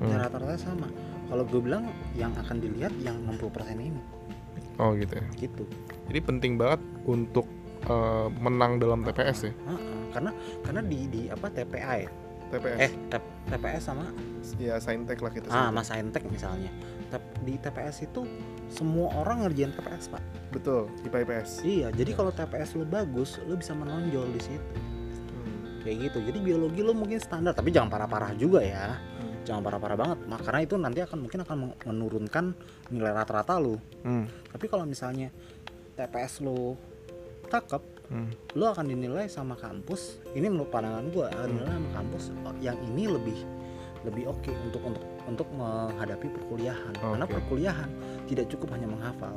ya 0.01 0.09
Hmm. 0.09 0.19
rata-rata 0.19 0.57
sama 0.57 0.89
kalau 1.27 1.45
gue 1.45 1.61
bilang 1.61 1.85
yang 2.13 2.33
akan 2.33 2.57
dilihat 2.59 2.91
yang 2.99 3.21
60% 3.23 3.77
ini 3.79 4.01
Oh 4.77 4.93
gitu 4.95 5.15
ya. 5.15 5.27
gitu 5.39 5.65
Jadi 6.09 6.19
penting 6.23 6.57
banget 6.57 6.81
untuk 7.05 7.45
eh, 7.83 8.29
menang 8.37 8.79
dalam 8.79 9.03
TPS 9.03 9.39
ya. 9.45 9.53
Karena 10.11 10.33
karena 10.61 10.81
di 10.81 10.99
di 11.07 11.23
apa 11.27 11.47
TPA 11.47 11.95
ya 11.99 12.11
TPS. 12.49 12.79
eh 12.81 12.93
TPS 13.47 13.83
sama 13.83 14.05
ya 14.57 14.77
saintek 14.77 15.19
lah 15.19 15.29
kita. 15.29 15.47
ah 15.47 15.69
sebut. 15.69 15.75
Mas 15.75 15.87
Saintek 15.87 16.25
misalnya 16.25 16.73
di 17.41 17.55
TPS 17.55 18.07
itu 18.07 18.25
semua 18.73 19.13
orang 19.15 19.45
ngerjain 19.45 19.71
TPS 19.71 20.09
pak 20.09 20.23
Betul, 20.51 20.89
IPA 21.03 21.19
IPS. 21.23 21.51
iya 21.63 21.89
jadi 21.89 22.11
kalau 22.13 22.29
TPS 22.29 22.75
lo 22.75 22.85
bagus 22.85 23.37
lo 23.43 23.55
bisa 23.55 23.73
menonjol 23.73 24.27
di 24.29 24.41
situ 24.41 24.73
Hmm. 25.33 25.83
kayak 25.83 25.97
gitu 26.07 26.19
jadi 26.23 26.39
biologi 26.41 26.81
lo 26.81 26.93
mungkin 26.93 27.19
standar 27.19 27.53
tapi 27.53 27.69
jangan 27.69 27.89
parah-parah 27.89 28.33
juga 28.35 28.61
ya 28.61 28.97
Hmm. 29.19 29.45
jangan 29.45 29.61
parah-parah 29.61 29.97
banget 29.97 30.19
nah, 30.25 30.39
karena 30.39 30.61
itu 30.61 30.75
nanti 30.77 31.01
akan 31.01 31.19
mungkin 31.21 31.41
akan 31.43 31.57
menurunkan 31.85 32.45
nilai 32.89 33.13
rata-rata 33.13 33.57
lo 33.57 33.77
Hmm. 34.01 34.25
tapi 34.49 34.67
kalau 34.67 34.85
misalnya 34.85 35.29
TPS 35.93 36.41
lo 36.41 36.77
cakep 37.47 37.83
Hmm. 38.05 38.29
lo 38.55 38.69
akan 38.69 38.87
dinilai 38.87 39.25
sama 39.25 39.57
kampus 39.57 40.21
ini 40.33 40.47
menurut 40.47 40.69
pandangan 40.69 41.09
gue 41.09 41.25
akan 41.27 41.47
dinilai 41.49 41.73
sama 41.73 41.91
kampus 41.95 42.23
oh, 42.43 42.55
yang 42.59 42.77
ini 42.85 43.09
lebih 43.09 43.39
lebih 44.03 44.29
oke 44.29 44.51
untuk 44.63 44.83
untuk 44.83 45.03
untuk 45.25 45.49
menghadapi 45.53 46.27
perkuliahan 46.29 46.93
karena 46.93 47.23
Oke. 47.23 47.39
perkuliahan 47.39 47.89
tidak 48.27 48.47
cukup 48.53 48.75
hanya 48.77 48.89
menghafal 48.89 49.35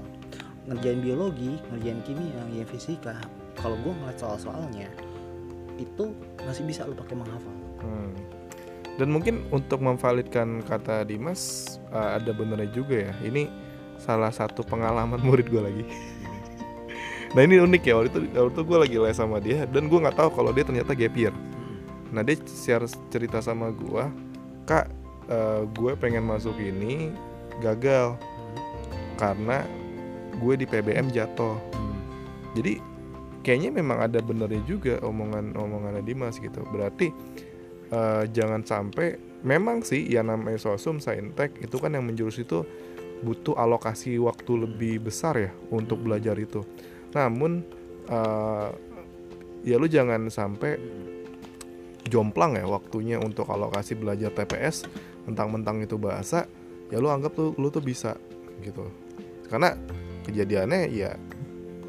ngerjain 0.66 1.00
biologi 1.02 1.62
ngerjain 1.74 2.02
kimia 2.04 2.42
ngerjain 2.50 2.70
fisika 2.70 3.16
kalau 3.58 3.78
gue 3.86 3.94
ngeliat 3.94 4.18
soal-soalnya 4.18 4.90
itu 5.76 6.16
masih 6.48 6.64
bisa 6.66 6.88
lo 6.88 6.96
pakai 6.96 7.16
menghafal 7.20 7.56
Hmm. 7.86 8.18
Dan 8.96 9.12
mungkin 9.12 9.44
untuk 9.52 9.84
memvalidkan 9.84 10.64
kata 10.64 11.04
Dimas 11.04 11.76
eh, 11.92 12.10
ada 12.18 12.32
benernya 12.32 12.72
juga 12.72 13.12
ya. 13.12 13.14
Ini 13.22 13.52
salah 14.00 14.32
satu 14.32 14.64
pengalaman 14.64 15.20
murid 15.20 15.52
gue 15.52 15.62
lagi. 15.62 15.84
nah 17.36 17.44
ini 17.44 17.60
unik 17.60 17.84
ya 17.84 17.94
waktu 18.00 18.10
itu 18.10 18.20
waktu 18.32 18.54
itu 18.56 18.62
gue 18.64 18.78
lagi 18.80 18.96
les 19.04 19.18
sama 19.20 19.44
dia 19.44 19.68
dan 19.68 19.92
gue 19.92 20.00
nggak 20.00 20.16
tahu 20.16 20.30
kalau 20.32 20.56
dia 20.56 20.64
ternyata 20.64 20.96
gap 20.96 21.16
year. 21.16 21.36
Nah 22.16 22.24
dia 22.24 22.40
share 22.48 22.88
cerita 23.12 23.44
sama 23.44 23.70
gue, 23.76 24.04
kak 24.64 24.88
eh, 25.28 25.62
gue 25.76 25.92
pengen 26.00 26.24
masuk 26.24 26.56
ini 26.56 27.12
gagal 27.60 28.16
karena 29.16 29.64
gue 30.36 30.54
di 30.60 30.66
PBM 30.68 31.12
jatuh. 31.12 31.58
Jadi 32.56 32.80
kayaknya 33.46 33.70
memang 33.70 34.02
ada 34.02 34.20
benernya 34.20 34.62
juga 34.66 34.98
omongan 35.04 35.56
omongannya 35.56 36.02
Dimas 36.02 36.42
gitu. 36.42 36.66
Berarti 36.70 37.12
eh, 37.92 38.24
jangan 38.32 38.66
sampai 38.66 39.16
memang 39.46 39.86
sih 39.86 40.10
ya 40.10 40.26
namanya 40.26 40.58
sosum 40.58 40.98
saintek 40.98 41.62
itu 41.62 41.78
kan 41.78 41.94
yang 41.94 42.08
menjurus 42.10 42.42
itu 42.42 42.66
butuh 43.22 43.56
alokasi 43.56 44.18
waktu 44.20 44.68
lebih 44.68 45.08
besar 45.08 45.38
ya 45.38 45.52
untuk 45.70 46.02
belajar 46.02 46.36
itu. 46.36 46.66
Namun 47.14 47.64
eh, 48.10 48.70
ya 49.66 49.76
lu 49.78 49.88
jangan 49.90 50.28
sampai 50.30 50.78
jomplang 52.06 52.58
ya 52.58 52.66
waktunya 52.70 53.18
untuk 53.18 53.50
alokasi 53.50 53.98
belajar 53.98 54.30
TPS 54.30 54.86
mentang-mentang 55.26 55.82
itu 55.82 55.98
bahasa 55.98 56.46
ya 56.94 57.02
lu 57.02 57.10
anggap 57.10 57.34
tuh 57.34 57.58
lu 57.58 57.70
tuh 57.74 57.82
bisa 57.82 58.18
gitu. 58.62 59.05
Karena 59.48 59.78
kejadiannya 60.26 60.82
ya 60.90 61.14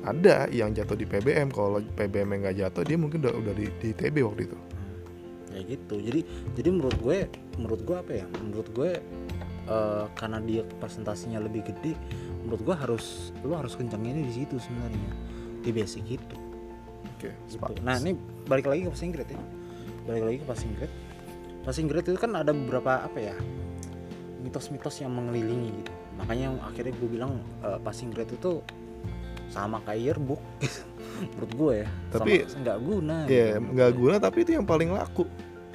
ada 0.06 0.46
yang 0.54 0.70
jatuh 0.70 0.94
di 0.94 1.02
PBM 1.02 1.50
kalau 1.50 1.82
PBM 1.98 2.38
yang 2.38 2.40
nggak 2.46 2.56
jatuh 2.62 2.82
dia 2.86 2.96
mungkin 2.96 3.26
udah 3.26 3.34
udah 3.34 3.54
di, 3.58 3.66
di 3.82 3.90
TB 3.90 4.16
waktu 4.22 4.42
itu. 4.46 4.58
Ya 5.50 5.60
gitu. 5.66 5.96
Jadi 5.98 6.20
jadi 6.54 6.68
menurut 6.70 6.98
gue 7.02 7.18
menurut 7.58 7.80
gue 7.82 7.96
apa 7.98 8.12
ya? 8.22 8.26
Menurut 8.38 8.68
gue 8.70 8.90
eh, 9.66 10.04
karena 10.14 10.38
dia 10.44 10.62
presentasinya 10.78 11.42
lebih 11.42 11.66
gede 11.66 11.98
menurut 12.46 12.62
gue 12.62 12.76
harus 12.78 13.34
lu 13.42 13.58
harus 13.58 13.74
kencangnya 13.74 14.22
di 14.22 14.32
situ 14.32 14.62
sebenarnya. 14.62 15.10
Di 15.66 15.70
basic 15.74 16.06
itu. 16.06 16.36
Oke 17.16 17.32
gitu. 17.48 17.64
nah 17.80 17.96
ini 17.96 18.14
balik 18.46 18.70
lagi 18.70 18.86
ke 18.86 18.90
passing 18.94 19.10
grade 19.10 19.34
ya. 19.34 19.42
Balik 20.06 20.22
lagi 20.22 20.38
ke 20.38 20.46
passing 20.46 20.72
grade. 20.78 20.94
Passing 21.66 21.86
grade 21.90 22.06
itu 22.14 22.20
kan 22.20 22.30
ada 22.38 22.54
beberapa 22.54 23.02
apa 23.02 23.18
ya? 23.18 23.34
Mitos-mitos 24.38 25.02
yang 25.02 25.10
mengelilingi 25.10 25.82
gitu 25.82 26.05
makanya 26.16 26.52
yang 26.52 26.58
akhirnya 26.64 26.94
gue 26.96 27.08
bilang 27.08 27.32
eh, 27.62 27.78
passing 27.80 28.10
grade 28.10 28.32
itu 28.32 28.60
sama 29.46 29.78
kayak 29.86 30.00
yearbook 30.12 30.42
menurut 31.32 31.52
gue 31.54 31.72
ya 31.84 31.88
Tapi- 32.12 32.44
nggak 32.44 32.78
guna 32.82 33.16
ya 33.30 33.56
gitu. 33.56 33.72
nggak 33.72 33.90
guna 33.94 34.14
tapi 34.18 34.38
itu 34.42 34.50
yang 34.58 34.66
paling 34.66 34.90
laku 34.90 35.24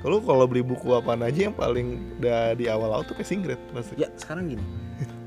kalau 0.02 0.18
kalau 0.18 0.46
beli 0.50 0.66
buku 0.66 0.98
apa 0.98 1.14
aja 1.14 1.50
yang 1.50 1.54
paling 1.54 2.18
udah 2.18 2.58
di 2.58 2.66
awal-awal 2.66 3.06
tuh 3.06 3.14
passing 3.14 3.46
grade 3.46 3.62
pasti 3.70 3.94
Ya 4.02 4.10
sekarang 4.18 4.50
gini, 4.50 4.66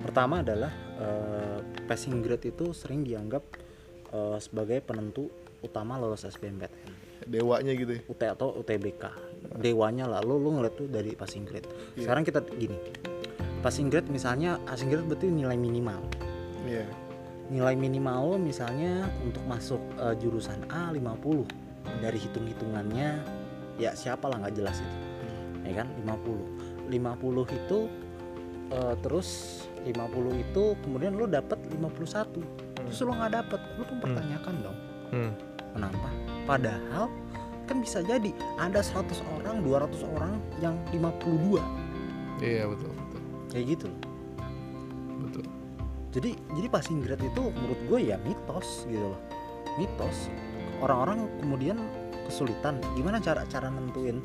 pertama 0.02 0.42
adalah 0.42 0.74
eh, 0.98 1.58
passing 1.86 2.18
grade 2.18 2.50
itu 2.50 2.74
sering 2.74 3.06
dianggap 3.06 3.42
eh, 4.10 4.38
sebagai 4.42 4.82
penentu 4.82 5.30
utama 5.62 5.94
lolos 5.96 6.26
SBMPTN, 6.26 6.90
dewanya 7.30 7.72
gitu 7.72 7.96
ya 7.96 8.02
UT 8.04 8.22
atau 8.36 8.52
UTBK. 8.60 9.04
Dewanya 9.62 10.04
lah, 10.04 10.20
lo 10.20 10.36
lo 10.36 10.60
ngeliat 10.60 10.74
tuh 10.76 10.90
dari 10.92 11.16
passing 11.16 11.46
grade. 11.48 11.64
Iya. 11.96 12.04
Sekarang 12.04 12.20
kita 12.26 12.44
gini, 12.44 12.76
passing 13.64 13.88
grade 13.88 14.12
misalnya 14.12 14.60
passing 14.68 14.92
grade 14.92 15.08
berarti 15.08 15.32
nilai 15.32 15.56
minimal. 15.56 15.96
iya. 16.68 16.84
Nilai 17.48 17.76
minimal 17.76 18.36
lo 18.36 18.36
misalnya 18.36 19.08
untuk 19.24 19.40
masuk 19.48 19.80
eh, 19.96 20.12
jurusan 20.20 20.68
A 20.68 20.92
50 20.92 22.00
dari 22.04 22.16
hitung-hitungannya 22.20 23.24
ya 23.80 23.96
siapa 23.96 24.28
lah 24.28 24.44
nggak 24.44 24.54
jelas 24.60 24.84
itu. 24.84 24.98
Ya 25.64 25.80
kan? 25.80 25.88
50 26.04 26.92
50 26.92 27.56
itu 27.56 27.78
eh, 28.68 28.94
terus 29.00 29.28
50 29.80 30.44
itu 30.44 30.64
kemudian 30.84 31.16
lo 31.16 31.24
dapet 31.24 31.56
51 31.72 32.84
terus 32.84 33.00
lo 33.00 33.12
nggak 33.16 33.32
dapet 33.32 33.60
lo 33.80 33.84
mempertanyakan 33.96 34.54
dong. 34.60 34.78
Hmm. 35.12 35.32
kenapa? 35.72 36.08
Padahal 36.44 37.08
kan 37.64 37.80
bisa 37.80 38.04
jadi 38.04 38.30
ada 38.60 38.84
100 38.84 39.08
orang 39.40 39.64
200 39.64 40.04
orang 40.16 40.32
yang 40.60 40.76
52 40.92 41.60
iya 42.44 42.68
betul 42.68 42.92
betul 42.92 42.93
kayak 43.54 43.78
gitu 43.78 43.88
betul. 45.24 45.46
Jadi 46.14 46.30
jadi 46.54 46.68
passing 46.70 47.02
grade 47.02 47.26
itu 47.26 47.42
menurut 47.50 47.80
gue 47.90 48.00
ya 48.12 48.16
mitos 48.22 48.86
gitu 48.86 49.02
loh. 49.02 49.20
Mitos. 49.80 50.30
Orang-orang 50.78 51.26
kemudian 51.42 51.78
kesulitan. 52.28 52.78
Gimana 52.94 53.18
cara 53.18 53.42
cara 53.50 53.70
nentuin 53.72 54.22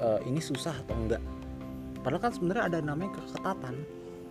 eh, 0.00 0.20
ini 0.28 0.40
susah 0.42 0.74
atau 0.84 0.96
enggak? 0.96 1.22
Padahal 2.00 2.20
kan 2.20 2.32
sebenarnya 2.32 2.64
ada 2.72 2.78
namanya 2.80 3.20
keketatan 3.20 3.74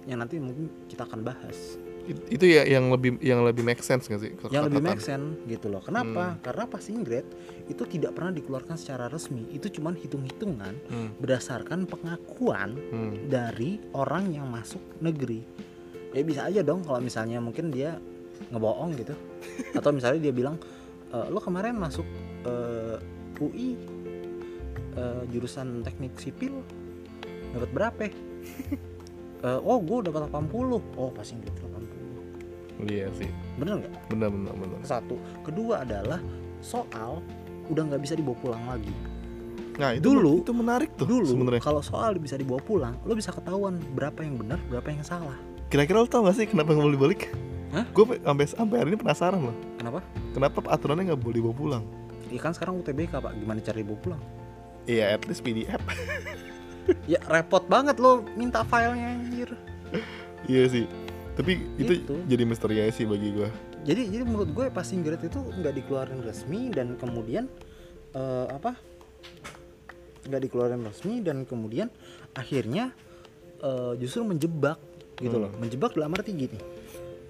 yang 0.10 0.22
nanti 0.22 0.42
mungkin 0.42 0.70
kita 0.90 1.06
akan 1.06 1.22
bahas 1.22 1.78
itu 2.10 2.45
ya 2.45 2.65
yang 2.65 2.89
lebih 2.89 3.22
yang 3.22 3.45
lebih 3.45 3.62
make 3.62 3.82
sense 3.86 4.10
nggak 4.10 4.22
sih? 4.22 4.32
Yang 4.50 4.74
lebih 4.74 4.82
make 4.82 5.04
sense 5.04 5.38
gitu 5.45 5.69
loh. 5.69 5.82
Kenapa? 5.84 6.38
Karena 6.41 6.65
passing 6.65 7.06
grade 7.06 7.30
itu 7.69 7.86
tidak 7.86 8.17
pernah 8.17 8.34
dikeluarkan 8.34 8.76
secara 8.76 9.06
resmi. 9.08 9.45
Itu 9.54 9.69
cuman 9.69 9.93
hitung-hitungan 9.98 10.74
Hmm, 10.89 11.13
berdasarkan 11.22 11.86
pengakuan 11.86 12.74
hmm. 12.74 13.30
dari 13.30 13.78
orang 13.93 14.34
yang 14.34 14.50
masuk 14.50 14.82
negeri. 15.04 15.45
Ya 16.15 16.26
bisa 16.26 16.50
aja 16.50 16.65
dong 16.65 16.82
kalau 16.82 16.98
misalnya 16.98 17.38
mungkin 17.38 17.69
dia 17.69 18.02
ngebohong 18.50 18.98
gitu. 18.98 19.13
Atau 19.78 19.93
misalnya 19.93 20.19
dia 20.26 20.34
bilang 20.34 20.58
e, 21.13 21.17
lo 21.30 21.38
kemarin 21.38 21.78
masuk 21.78 22.08
eh, 22.50 22.98
UI 23.38 23.78
eh, 24.98 25.22
jurusan 25.30 25.86
teknik 25.86 26.17
sipil 26.17 26.65
dapat 27.54 27.69
berapa? 27.69 28.00
Ya?" 28.10 28.13
Eh, 29.39 29.60
oh 29.63 29.80
gue 29.80 30.12
dapat 30.12 30.28
80 30.28 31.00
oh 31.00 31.15
passing 31.15 31.39
grade 31.39 31.56
80 31.63 31.79
iya 32.86 33.12
sih. 33.12 33.28
Bener 33.56 33.82
nggak? 33.82 33.94
Benar 34.08 34.30
benar 34.30 34.54
benar 34.56 34.78
satu. 34.82 35.15
Kedua 35.42 35.84
adalah 35.84 36.20
soal 36.60 37.20
udah 37.68 37.84
nggak 37.86 38.02
bisa 38.02 38.13
dibawa 38.13 38.38
pulang 38.38 38.63
lagi. 38.65 38.94
Nah 39.76 39.96
itu 39.96 40.04
Dulu- 40.06 40.44
itu 40.44 40.52
menarik 40.52 40.92
tuh 40.96 41.08
dulu 41.08 41.24
sebenarnya. 41.26 41.62
kalau 41.62 41.80
soal 41.80 42.15
bisa 42.15 42.36
dibawa 42.36 42.60
pulang 42.60 43.00
lo 43.04 43.15
bisa 43.15 43.32
ketahuan 43.32 43.80
berapa 43.94 44.20
yang 44.22 44.36
benar 44.36 44.60
berapa 44.65 44.88
yang 44.89 45.04
salah. 45.04 45.36
Kira-kira 45.68 46.00
lo 46.00 46.08
tau 46.08 46.24
gak 46.24 46.36
sih 46.36 46.46
kenapa 46.46 46.74
nggak 46.74 46.84
boleh 46.86 47.02
balik 47.02 47.22
Hah? 47.70 47.86
gue 47.86 48.04
sampai 48.18 48.46
sampai 48.46 48.76
hari 48.76 48.89
ini 48.92 48.98
penasaran 48.98 49.39
loh. 49.39 49.56
Kenapa? 49.78 50.00
Kenapa 50.34 50.58
aturannya 50.68 51.04
nggak 51.08 51.22
boleh 51.22 51.36
dibawa 51.38 51.56
pulang? 51.56 51.84
Ya 52.28 52.38
kan 52.38 52.52
sekarang 52.52 52.78
UTBK 52.78 53.13
pak, 53.15 53.34
gimana 53.36 53.58
cara 53.60 53.78
dibawa 53.78 54.00
pulang? 54.00 54.22
iya 54.84 55.13
at 55.13 55.22
least 55.24 55.46
PDF 55.46 55.78
Ya 57.06 57.22
repot 57.24 57.62
banget 57.65 58.02
lo 58.02 58.26
minta 58.34 58.65
filenya 58.65 59.13
anjir. 59.13 59.50
iya 60.44 60.65
sih 60.65 60.89
tapi 61.39 61.56
itu 61.80 62.04
Gitu. 62.04 62.15
jadi 62.28 62.43
misteri 62.43 62.84
aja 62.84 62.91
sih 62.91 63.08
bagi 63.08 63.32
gue 63.32 63.47
Jadi 63.80 64.12
jadi 64.12 64.28
menurut 64.28 64.52
gue 64.52 64.67
passing 64.69 64.99
grade 64.99 65.23
itu 65.23 65.39
nggak 65.39 65.71
dikeluarin 65.73 66.19
resmi 66.19 66.67
dan 66.67 66.99
kemudian 66.99 67.47
eh, 68.12 68.47
apa? 68.49 68.75
Nggak 70.28 70.41
dikeluarin 70.43 70.84
resmi 70.84 71.23
dan 71.23 71.47
kemudian 71.47 71.88
akhirnya 72.36 72.91
eh, 73.60 73.93
justru 73.97 74.21
menjebak 74.21 74.78
gitu 75.17 75.36
loh. 75.38 75.47
Hmm. 75.49 75.63
Menjebak 75.63 75.95
dalam 75.95 76.12
arti 76.12 76.36
gini. 76.36 76.60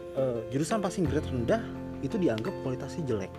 eh, 0.10 0.40
jurusan 0.50 0.82
passing 0.82 1.06
grade 1.06 1.30
rendah 1.30 1.62
itu 2.02 2.18
dianggap 2.18 2.52
kualitasnya 2.60 3.06
jelek. 3.06 3.30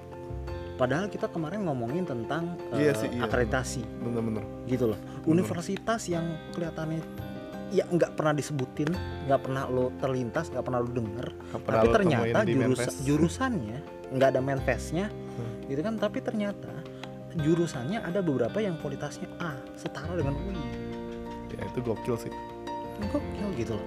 Padahal 0.78 1.10
kita 1.10 1.28
kemarin 1.28 1.66
ngomongin 1.66 2.06
tentang 2.06 2.56
eh, 2.72 2.86
Iya 2.86 2.92
sih, 2.94 3.10
iya. 3.10 3.26
akreditasi. 3.26 3.82
bener-bener 4.00 4.46
gitu 4.64 4.88
loh. 4.88 4.98
Universitas 5.26 6.06
yang 6.06 6.24
kelihatannya 6.54 7.02
ya 7.70 7.86
nggak 7.86 8.18
pernah 8.18 8.34
disebutin 8.34 8.90
nggak 9.26 9.40
pernah 9.40 9.64
lo 9.66 9.94
terlintas 9.96 10.50
nggak 10.50 10.64
pernah 10.64 10.80
lo 10.82 10.90
denger. 10.90 11.26
Pernah 11.62 11.80
tapi 11.80 11.86
lo 11.86 11.94
ternyata 11.94 12.38
jurus, 12.42 12.80
jurusannya 13.02 13.78
nggak 14.10 14.28
ada 14.34 14.40
manifestnya 14.42 15.06
Hmm. 15.10 15.70
gitu 15.70 15.80
kan. 15.80 15.94
Tapi 15.96 16.18
ternyata 16.20 16.70
jurusannya 17.32 18.02
ada 18.02 18.20
beberapa 18.20 18.58
yang 18.58 18.74
kualitasnya 18.78 19.30
A 19.38 19.54
setara 19.74 20.12
dengan 20.12 20.34
UI 20.36 20.58
ya 21.50 21.62
itu 21.62 21.78
gokil 21.80 22.16
sih. 22.16 22.32
Gokil 23.10 23.48
gitu 23.56 23.74
loh. 23.74 23.86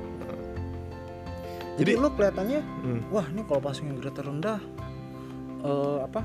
Jadi, 1.74 1.98
Jadi- 1.98 2.00
lo 2.00 2.10
kelihatannya 2.14 2.60
Hmm. 2.62 3.02
wah 3.10 3.26
ini 3.26 3.42
kalau 3.44 3.60
passing 3.60 3.98
grade 3.98 4.22
rendah 4.22 4.60
eh, 5.64 5.98
apa 6.04 6.22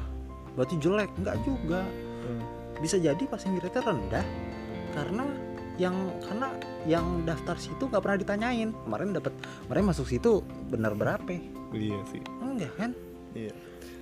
berarti 0.55 0.75
jelek. 0.79 1.11
Nggak 1.16 1.37
juga. 1.42 1.83
Hmm. 2.18 2.42
bisa 2.79 2.94
jadi 2.94 3.18
passing 3.27 3.59
grade 3.59 3.75
rendah 3.75 4.23
karena 4.92 5.25
yang 5.79 5.95
karena 6.27 6.51
yang 6.85 7.23
daftar 7.23 7.55
situ 7.55 7.87
nggak 7.87 8.03
pernah 8.03 8.19
ditanyain. 8.19 8.71
Kemarin 8.75 9.14
dapat 9.14 9.33
kemarin 9.67 9.85
masuk 9.87 10.07
situ 10.11 10.43
benar 10.69 10.93
berapa 10.93 11.31
iya 11.71 11.99
sih. 12.11 12.21
Enggak 12.43 12.75
kan? 12.75 12.91
Iya. 13.33 13.55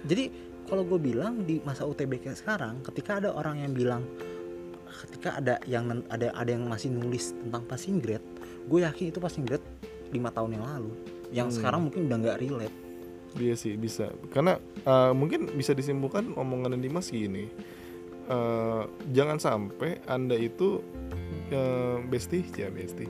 Jadi 0.09 0.25
kalau 0.67 0.83
gue 0.83 0.99
bilang 0.99 1.45
di 1.45 1.61
masa 1.63 1.85
UTBK 1.85 2.33
sekarang 2.35 2.81
ketika 2.83 3.21
ada 3.21 3.31
orang 3.31 3.61
yang 3.61 3.77
bilang 3.77 4.03
ketika 5.07 5.37
ada 5.37 5.61
yang 5.69 6.03
ada 6.09 6.33
ada 6.33 6.51
yang 6.51 6.65
masih 6.67 6.89
nulis 6.89 7.37
tentang 7.37 7.63
passing 7.69 8.01
grade 8.01 8.25
gue 8.67 8.81
yakin 8.81 9.13
itu 9.13 9.21
passing 9.21 9.45
grade 9.45 9.63
lima 10.11 10.33
tahun 10.33 10.57
yang 10.57 10.65
lalu. 10.65 10.91
Yang 11.31 11.49
Hmm. 11.51 11.57
sekarang 11.61 11.81
mungkin 11.87 12.01
udah 12.09 12.19
nggak 12.23 12.39
relate. 12.41 12.77
Iya 13.37 13.55
sih 13.59 13.77
bisa. 13.77 14.09
Karena 14.33 14.57
eh, 14.87 15.13
mungkin 15.13 15.53
bisa 15.53 15.77
disimpulkan 15.77 16.33
omongan 16.33 16.79
Dimas 16.81 17.13
gini 17.13 17.51
Eh, 18.27 18.83
jangan 19.15 19.39
sampai 19.39 20.03
anda 20.11 20.35
itu 20.35 20.83
eh, 21.55 22.03
besti 22.11 22.43
ya 22.59 22.75
besti 22.75 23.07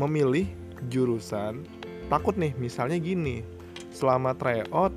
memilih 0.00 0.48
jurusan 0.88 1.68
takut 2.08 2.32
nih 2.40 2.56
misalnya 2.56 2.96
gini 2.96 3.44
selama 3.92 4.32
tryout 4.40 4.96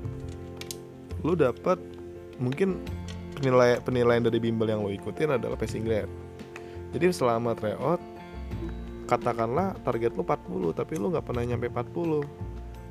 lu 1.20 1.36
dapat 1.36 1.76
mungkin 2.40 2.80
penilai 3.36 3.76
penilaian 3.84 4.24
dari 4.24 4.40
bimbel 4.40 4.72
yang 4.72 4.80
lo 4.80 4.88
ikutin 4.88 5.36
adalah 5.36 5.60
passing 5.60 5.84
grade. 5.84 6.08
Jadi 6.96 7.12
selama 7.12 7.52
tryout 7.52 8.00
katakanlah 9.04 9.76
target 9.84 10.16
lu 10.16 10.24
40 10.24 10.72
tapi 10.72 10.96
lu 10.96 11.12
nggak 11.12 11.28
pernah 11.28 11.44
nyampe 11.44 11.68
40 11.68 12.24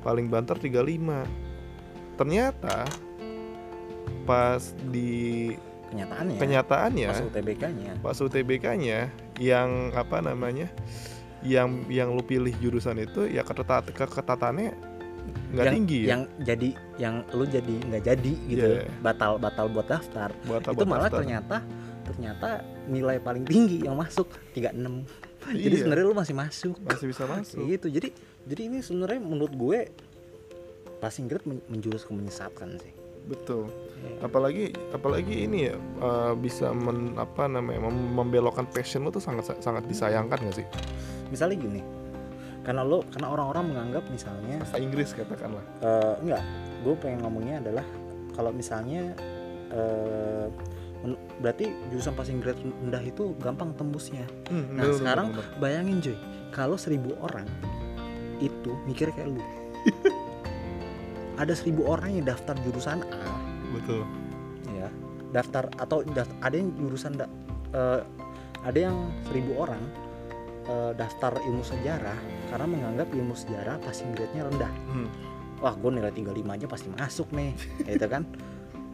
paling 0.06 0.30
banter 0.30 0.54
35 0.62 1.26
ternyata 2.14 2.86
pas 4.22 4.62
di 4.86 5.50
kenyataannya. 5.92 6.38
Kenyataannya. 6.38 7.08
Pas 7.08 7.20
UTBK-nya 7.22 7.92
pas 8.00 8.16
UTBK-nya 8.16 8.98
yang 9.36 9.92
apa 9.92 10.18
namanya 10.18 10.72
yang 11.42 11.84
yang 11.86 12.08
lu 12.10 12.22
pilih 12.22 12.54
jurusan 12.56 12.96
itu 12.98 13.26
ya 13.26 13.42
ketat 13.42 13.90
keketatannya 13.90 14.72
nggak 15.52 15.64
tinggi 15.68 15.98
ya? 16.02 16.08
yang 16.08 16.22
jadi 16.40 16.68
yang 16.96 17.14
lu 17.30 17.44
jadi 17.44 17.74
nggak 17.84 18.02
jadi 18.02 18.32
gitu 18.48 18.68
Iya. 18.74 18.86
batal 19.00 19.36
batal 19.36 19.66
buat 19.68 19.86
daftar. 19.86 20.30
Buat 20.42 20.66
itu 20.66 20.82
malah 20.82 21.06
daftar. 21.06 21.18
ternyata 21.20 21.56
ternyata 22.02 22.48
nilai 22.84 23.18
paling 23.18 23.44
tinggi 23.44 23.82
yang 23.82 23.94
masuk 23.94 24.26
36 24.52 25.06
jadi 25.42 25.58
Iya, 25.68 25.78
sebenarnya 25.78 26.06
lu 26.06 26.14
masih 26.14 26.34
masuk. 26.34 26.74
Masih 26.80 27.06
bisa 27.10 27.24
masuk. 27.26 27.66
Gitu. 27.66 27.86
Jadi 27.90 28.08
jadi 28.42 28.62
ini 28.64 28.78
sebenarnya 28.78 29.20
menurut 29.20 29.50
gue 29.52 29.78
passing 30.98 31.26
grade 31.26 31.42
men- 31.44 31.62
menjurus 31.66 32.02
ke 32.02 32.14
menyesatkan 32.14 32.78
sih 32.78 32.94
betul 33.24 33.70
Iya. 34.02 34.26
apalagi 34.26 34.64
apalagi 34.90 35.46
ini 35.46 35.58
ya 35.64 35.74
eh, 35.78 36.34
bisa 36.34 36.70
men, 36.70 37.14
apa 37.14 37.46
namanya 37.46 37.86
mem- 37.86 38.10
membelokkan 38.12 38.66
passion 38.66 39.02
lu 39.02 39.10
tuh 39.10 39.22
sangat 39.22 39.46
sangat 39.56 39.86
disayangkan 39.86 40.42
gak 40.42 40.56
sih 40.56 40.66
misalnya 41.28 41.54
gini 41.56 41.80
karena 42.62 42.82
lo 42.82 43.06
karena 43.08 43.30
orang-orang 43.30 43.64
menganggap 43.68 44.02
misalnya 44.08 44.58
bahasa 44.58 44.76
Inggris 44.76 45.10
katakanlah 45.12 45.62
eh, 45.78 46.14
enggak 46.18 46.42
gue 46.82 46.94
pengen 46.98 47.22
ngomongnya 47.22 47.58
adalah 47.60 47.86
kalau 48.32 48.50
misalnya 48.50 49.14
men- 51.00 51.18
berarti 51.38 51.70
jurusan 51.88 52.12
passing 52.12 52.38
grade 52.38 52.58
rendah 52.58 53.02
itu 53.02 53.34
gampang 53.38 53.70
tembusnya 53.72 54.26
Hmm, 54.46 54.66
Nah, 54.72 54.82
bener, 54.82 54.84
bener, 54.84 54.98
sekarang 54.98 55.26
bener. 55.32 55.46
bayangin 55.58 55.96
cuy, 56.00 56.16
kalau 56.50 56.76
seribu 56.76 57.14
orang 57.18 57.46
itu 58.38 58.74
mikir 58.84 59.08
kayak 59.10 59.30
lu. 59.30 59.38
ada 61.36 61.52
seribu 61.52 61.86
orang 61.86 62.12
yang 62.12 62.26
daftar 62.26 62.56
jurusan 62.60 63.00
A, 63.08 63.20
betul 63.72 64.04
ya, 64.70 64.88
daftar 65.30 65.68
atau 65.76 66.04
daft- 66.04 66.36
ada 66.40 66.54
yang 66.54 66.70
jurusan 66.76 67.16
da- 67.16 67.32
eh, 67.72 68.00
ada 68.62 68.78
yang 68.78 68.96
seribu 69.26 69.58
orang 69.58 69.82
eh, 70.62 70.92
daftar 70.94 71.42
ilmu 71.42 71.66
sejarah 71.66 72.14
karena 72.46 72.66
menganggap 72.68 73.10
ilmu 73.10 73.34
sejarah 73.34 73.82
passing 73.82 74.14
grade-nya 74.14 74.46
rendah. 74.46 74.70
Hmm. 74.94 75.08
Wah, 75.58 75.74
gue 75.74 75.90
nilai 75.90 76.10
35 76.10 76.54
aja 76.54 76.66
pasti 76.70 76.88
masuk 76.90 77.34
nih, 77.34 77.50
gitu 77.90 78.06
kan? 78.06 78.22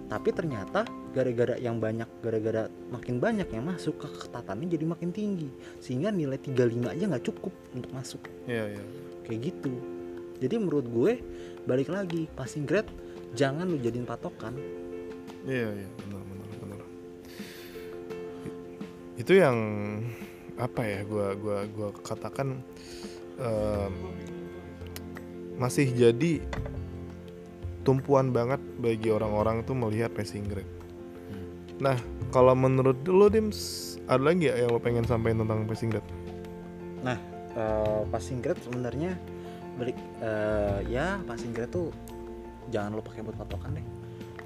Tapi 0.08 0.32
ternyata 0.32 0.88
gara-gara 1.12 1.60
yang 1.60 1.76
banyak, 1.76 2.08
gara-gara 2.24 2.64
makin 2.88 3.20
banyak 3.20 3.52
yang 3.52 3.68
masuk, 3.68 4.00
keketatannya 4.00 4.64
jadi 4.64 4.84
makin 4.88 5.12
tinggi, 5.12 5.52
sehingga 5.76 6.08
nilai 6.08 6.40
35 6.40 6.88
aja 6.88 7.04
nggak 7.04 7.24
cukup 7.28 7.52
untuk 7.76 7.92
masuk, 7.92 8.24
iya 8.48 8.72
iya 8.72 8.82
kayak 9.28 9.52
gitu. 9.52 9.72
Jadi 10.38 10.54
menurut 10.58 10.86
gue 10.86 11.12
balik 11.66 11.90
lagi 11.90 12.30
passing 12.32 12.64
grade 12.64 12.88
jangan 13.34 13.68
lu 13.68 13.78
jadiin 13.78 14.06
patokan. 14.06 14.54
Iya 15.44 15.68
iya 15.74 15.88
benar 16.02 16.22
benar 16.24 16.48
benar. 16.62 16.80
Itu 19.18 19.32
yang 19.34 19.58
apa 20.58 20.82
ya 20.82 21.00
gua 21.06 21.38
gua 21.38 21.58
gua 21.70 21.88
katakan 22.02 22.58
em, 23.38 23.94
masih 25.54 25.90
jadi 25.94 26.42
tumpuan 27.86 28.34
banget 28.34 28.58
bagi 28.82 29.14
orang-orang 29.14 29.62
tuh 29.62 29.74
melihat 29.78 30.10
passing 30.14 30.46
grade. 30.46 30.68
Nah, 31.78 31.94
kalau 32.34 32.58
menurut 32.58 32.98
lo 33.06 33.30
Dims 33.30 33.94
ada 34.10 34.34
lagi 34.34 34.50
ya 34.50 34.58
yang 34.58 34.74
lo 34.74 34.82
pengen 34.82 35.06
sampaikan 35.06 35.46
tentang 35.46 35.62
passing 35.70 35.94
grade? 35.94 36.10
Eh, 37.58 38.02
passing 38.14 38.38
grade 38.38 38.62
sebenarnya 38.62 39.18
balik 39.78 39.96
eh, 40.20 40.78
ya 40.90 41.22
passing 41.22 41.54
grade 41.54 41.70
tuh 41.70 41.88
jangan 42.68 42.98
lo 42.98 43.02
pakai 43.02 43.24
buat 43.24 43.36
patokan 43.38 43.78
deh. 43.78 43.86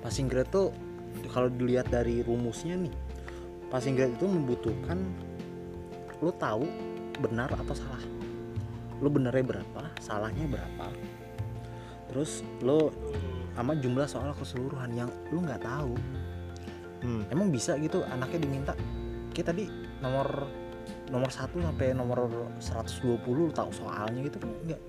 Passing 0.04 0.28
grade 0.28 0.50
tuh 0.52 0.70
kalau 1.32 1.48
dilihat 1.48 1.88
dari 1.88 2.20
rumusnya 2.20 2.76
nih, 2.76 2.94
passing 3.72 3.96
grade 3.96 4.14
itu 4.14 4.26
membutuhkan 4.28 5.00
lo 6.22 6.30
tahu 6.36 6.68
benar 7.18 7.50
atau 7.50 7.74
salah. 7.74 8.04
Lo 9.02 9.10
benernya 9.10 9.58
berapa, 9.58 9.82
salahnya 9.98 10.46
berapa. 10.46 10.86
Terus 12.12 12.46
lo 12.62 12.92
sama 13.56 13.74
jumlah 13.74 14.06
soal 14.06 14.30
keseluruhan 14.36 14.92
yang 14.94 15.10
lo 15.32 15.38
nggak 15.42 15.62
tahu. 15.64 15.94
Hmm. 17.02 17.26
Emang 17.34 17.50
bisa 17.50 17.74
gitu 17.82 18.06
anaknya 18.06 18.38
diminta 18.46 18.72
kayak 19.32 19.48
tadi 19.50 19.64
nomor 20.04 20.46
nomor 21.08 21.28
1 21.28 21.50
sampai 21.50 21.96
nomor 21.96 22.28
120 22.60 23.20
lu 23.32 23.50
tahu 23.50 23.70
soalnya 23.72 24.20
gitu 24.28 24.38
kan 24.38 24.50
enggak 24.64 24.80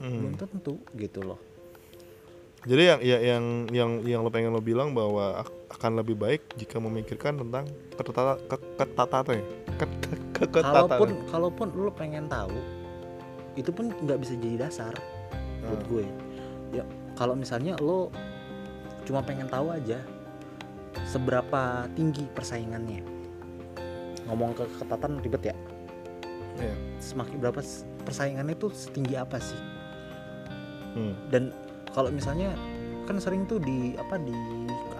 Hmm. 0.00 0.16
belum 0.18 0.34
tentu 0.34 0.74
gitu 0.96 1.20
loh 1.22 1.36
Jadi 2.60 2.82
yang 2.82 3.00
ya, 3.00 3.18
yang 3.18 3.44
yang 3.68 3.90
yang 4.02 4.20
lo 4.20 4.28
pengen 4.28 4.52
lo 4.52 4.60
bilang 4.60 4.92
bahwa 4.92 5.40
ak- 5.40 5.80
akan 5.80 5.96
lebih 5.96 6.12
baik 6.12 6.44
jika 6.56 6.76
memikirkan 6.76 7.36
tentang 7.36 7.64
ketata 7.94 8.36
ke- 8.42 8.68
ketatatan 8.76 9.40
ya. 9.40 9.44
Ket- 9.76 10.00
ke- 10.36 10.50
kalaupun 10.52 11.08
kalaupun 11.26 11.66
lu 11.72 11.88
pengen 11.90 12.28
tahu 12.28 12.52
itu 13.54 13.72
pun 13.72 13.88
nggak 13.94 14.18
bisa 14.18 14.36
jadi 14.36 14.56
dasar 14.62 14.92
Hmm. 15.60 15.80
gue 15.84 16.04
ya 16.70 16.84
kalau 17.14 17.32
misalnya 17.32 17.76
lo 17.76 18.12
cuma 19.04 19.20
pengen 19.20 19.48
tahu 19.48 19.72
aja 19.72 20.00
seberapa 21.04 21.88
tinggi 21.90 22.28
persaingannya 22.28 23.00
ngomong 24.24 24.52
ke 24.52 24.64
ketatan 24.76 25.16
ribet 25.18 25.48
ya 25.48 25.56
Iya. 26.56 26.76
semakin 27.00 27.40
berapa 27.40 27.60
persaingannya 28.04 28.52
tuh 28.54 28.68
setinggi 28.68 29.16
apa 29.16 29.40
sih 29.40 29.56
Hmm. 30.90 31.14
dan 31.30 31.54
kalau 31.90 32.10
misalnya 32.10 32.54
kan 33.06 33.18
sering 33.18 33.46
tuh 33.46 33.58
di 33.58 33.94
apa 33.94 34.18
di 34.18 34.34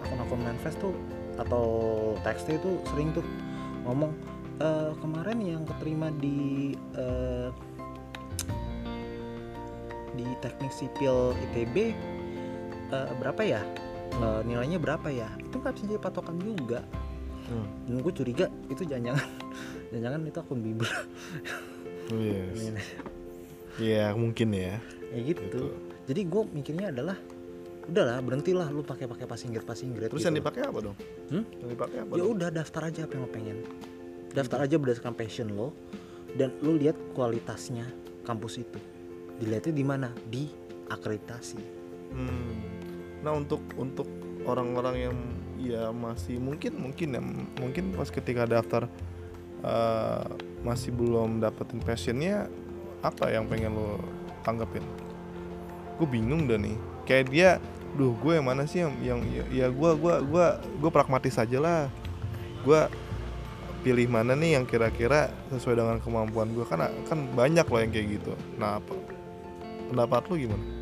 akun-akun 0.03 0.39
manifest 0.39 0.79
tuh 0.79 0.95
atau 1.35 1.65
teksnya 2.21 2.59
itu 2.59 2.79
sering 2.87 3.11
tuh 3.11 3.23
ngomong 3.83 4.11
"Eh, 4.59 4.91
kemarin 4.99 5.39
yang 5.39 5.63
keterima 5.63 6.11
di 6.13 6.71
eh, 6.95 7.49
di 10.11 10.27
teknik 10.39 10.71
sipil 10.71 11.31
ITB 11.49 11.75
eh, 12.91 13.11
berapa 13.19 13.41
ya 13.41 13.61
Eh, 14.11 14.41
nilainya 14.43 14.75
berapa 14.75 15.07
ya 15.07 15.31
itu 15.39 15.55
nggak 15.55 15.71
bisa 15.71 15.85
jadi 15.87 16.01
patokan 16.01 16.35
juga 16.37 16.83
Hmm. 17.41 17.67
dan 17.83 17.99
gue 17.99 18.13
curiga 18.15 18.45
itu 18.67 18.83
jangan-jangan 18.83 19.27
jangan-jangan 19.91 20.19
itu 20.23 20.39
akun 20.39 20.59
bimbel 20.59 20.87
Yes. 22.11 22.75
Iya 23.75 24.11
mungkin 24.15 24.51
ya. 24.51 24.79
Kayak 25.11 25.23
gitu 25.35 25.41
Gitu. 25.51 25.67
jadi 26.07 26.21
gue 26.25 26.41
mikirnya 26.55 26.87
adalah 26.89 27.17
udahlah 27.81 28.17
berhentilah 28.23 28.67
lu 28.69 28.85
pakai 28.85 29.09
pakai 29.09 29.25
passing 29.25 29.51
grade 29.51 29.67
passing 29.67 29.91
grade 29.91 30.09
Terus 30.13 30.21
gitu 30.21 30.29
yang 30.31 30.37
dipakai 30.37 30.61
apa 30.63 30.79
dong? 30.79 30.95
Hmm? 31.33 31.43
Yang 31.59 31.69
dipakai 31.75 31.97
apa? 32.05 32.11
ya 32.13 32.21
dong? 32.23 32.33
udah 32.37 32.49
daftar 32.53 32.81
aja 32.87 32.99
apa 33.03 33.11
yang 33.17 33.23
lo 33.25 33.29
pengen 33.29 33.57
daftar 34.31 34.57
aja 34.63 34.75
berdasarkan 34.79 35.13
passion 35.17 35.47
lo 35.51 35.75
dan 36.37 36.55
lu 36.63 36.79
lihat 36.79 36.95
kualitasnya 37.11 37.83
kampus 38.23 38.63
itu 38.63 38.79
dilihatnya 39.41 39.73
di 39.75 39.83
mana 39.83 40.07
di 40.29 40.47
akreditasi 40.87 41.83
Hmm. 42.11 42.59
Nah 43.23 43.31
untuk 43.31 43.63
untuk 43.79 44.03
orang-orang 44.43 44.95
yang 44.99 45.15
ya 45.55 45.95
masih 45.95 46.43
mungkin 46.43 46.75
mungkin 46.75 47.07
ya 47.15 47.23
mungkin 47.55 47.95
pas 47.95 48.11
ketika 48.11 48.43
daftar 48.43 48.91
eh, 49.63 50.27
masih 50.59 50.91
belum 50.91 51.39
dapetin 51.39 51.79
passionnya 51.79 52.51
apa 52.99 53.31
yang 53.31 53.47
pengen 53.47 53.79
lo 53.79 53.95
tanggepin? 54.41 54.83
Gue 55.97 56.07
bingung 56.09 56.49
dah 56.49 56.57
nih. 56.57 56.75
Kayak 57.05 57.25
dia, 57.29 57.49
duh 57.97 58.13
gue 58.17 58.37
yang 58.37 58.45
mana 58.45 58.65
sih 58.65 58.81
yang 58.81 58.93
yang 59.01 59.19
ya, 59.29 59.43
ya 59.49 59.67
gue 59.69 59.91
gua 59.99 60.21
gua 60.23 60.45
gue 60.61 60.89
pragmatis 60.93 61.37
aja 61.37 61.57
lah. 61.61 61.81
Gue 62.61 62.89
pilih 63.81 64.05
mana 64.09 64.37
nih 64.37 64.61
yang 64.61 64.65
kira-kira 64.69 65.33
sesuai 65.49 65.77
dengan 65.77 65.97
kemampuan 65.97 66.53
gue 66.53 66.65
kan 66.69 66.85
kan 67.09 67.19
banyak 67.33 67.65
loh 67.65 67.79
yang 67.81 67.91
kayak 67.93 68.07
gitu. 68.21 68.33
Nah 68.61 68.77
apa 68.77 68.93
pendapat 69.89 70.21
lu 70.29 70.35
gimana? 70.47 70.81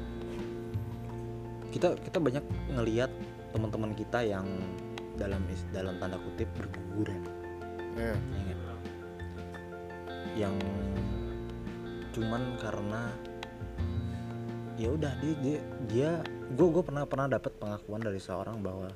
kita 1.69 1.93
kita 2.01 2.17
banyak 2.17 2.45
ngelihat 2.73 3.11
teman-teman 3.53 3.93
kita 3.93 4.25
yang 4.25 4.45
dalam 5.17 5.41
dalam 5.69 5.95
tanda 6.01 6.17
kutip 6.17 6.49
berguguran 6.57 7.21
Ya. 7.97 8.15
ya 8.15 8.53
nggak? 8.55 8.79
yang 10.37 10.55
cuman 12.15 12.41
karena 12.61 13.11
ya 14.79 14.89
udah 14.89 15.11
dia 15.19 15.35
dia 15.43 15.59
dia 15.91 16.09
gue 16.49 16.67
gue 16.71 16.83
pernah 16.83 17.03
pernah 17.03 17.27
dapat 17.27 17.51
pengakuan 17.59 17.99
dari 17.99 18.17
seorang 18.17 18.63
bahwa 18.63 18.87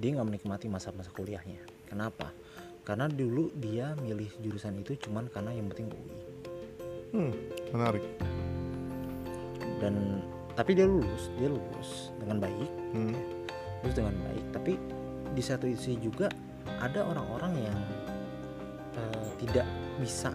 dia 0.00 0.16
nggak 0.16 0.24
menikmati 0.24 0.66
masa-masa 0.66 1.12
kuliahnya 1.12 1.60
kenapa 1.84 2.32
karena 2.82 3.06
dulu 3.06 3.52
dia 3.54 3.92
milih 4.00 4.32
jurusan 4.40 4.80
itu 4.80 4.96
cuman 4.98 5.28
karena 5.28 5.52
yang 5.52 5.68
penting 5.68 5.92
UI 5.92 6.16
Hmm, 7.12 7.28
menarik. 7.76 8.00
dan 9.84 10.24
tapi 10.56 10.72
dia 10.72 10.88
lulus 10.88 11.28
dia 11.36 11.52
lulus 11.52 12.08
dengan 12.16 12.40
baik 12.40 12.70
Hmm. 12.96 13.12
lulus 13.84 13.92
dengan 13.92 14.16
baik 14.16 14.44
tapi 14.48 14.72
di 15.32 15.42
satu 15.44 15.68
sisi 15.68 16.00
juga 16.00 16.32
ada 16.80 17.04
orang-orang 17.04 17.52
yang 17.60 17.78
eh, 18.96 19.28
tidak 19.44 19.68
bisa 20.00 20.32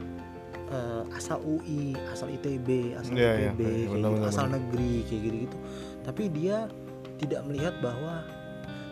eh, 0.68 1.04
asal 1.16 1.40
UI 1.42 1.96
asal 2.12 2.28
ITB 2.30 2.96
asal 2.96 3.14
Iya, 3.16 3.32
iya, 3.36 3.52
IPB 3.56 3.62
iya, 3.64 3.88
benar, 3.92 4.10
gitu, 4.14 4.26
asal 4.28 4.46
negeri 4.52 4.94
kayak 5.08 5.22
gitu 5.24 5.38
gitu 5.48 5.58
tapi 6.04 6.24
dia 6.32 6.58
tidak 7.18 7.42
melihat 7.50 7.74
bahwa 7.82 8.24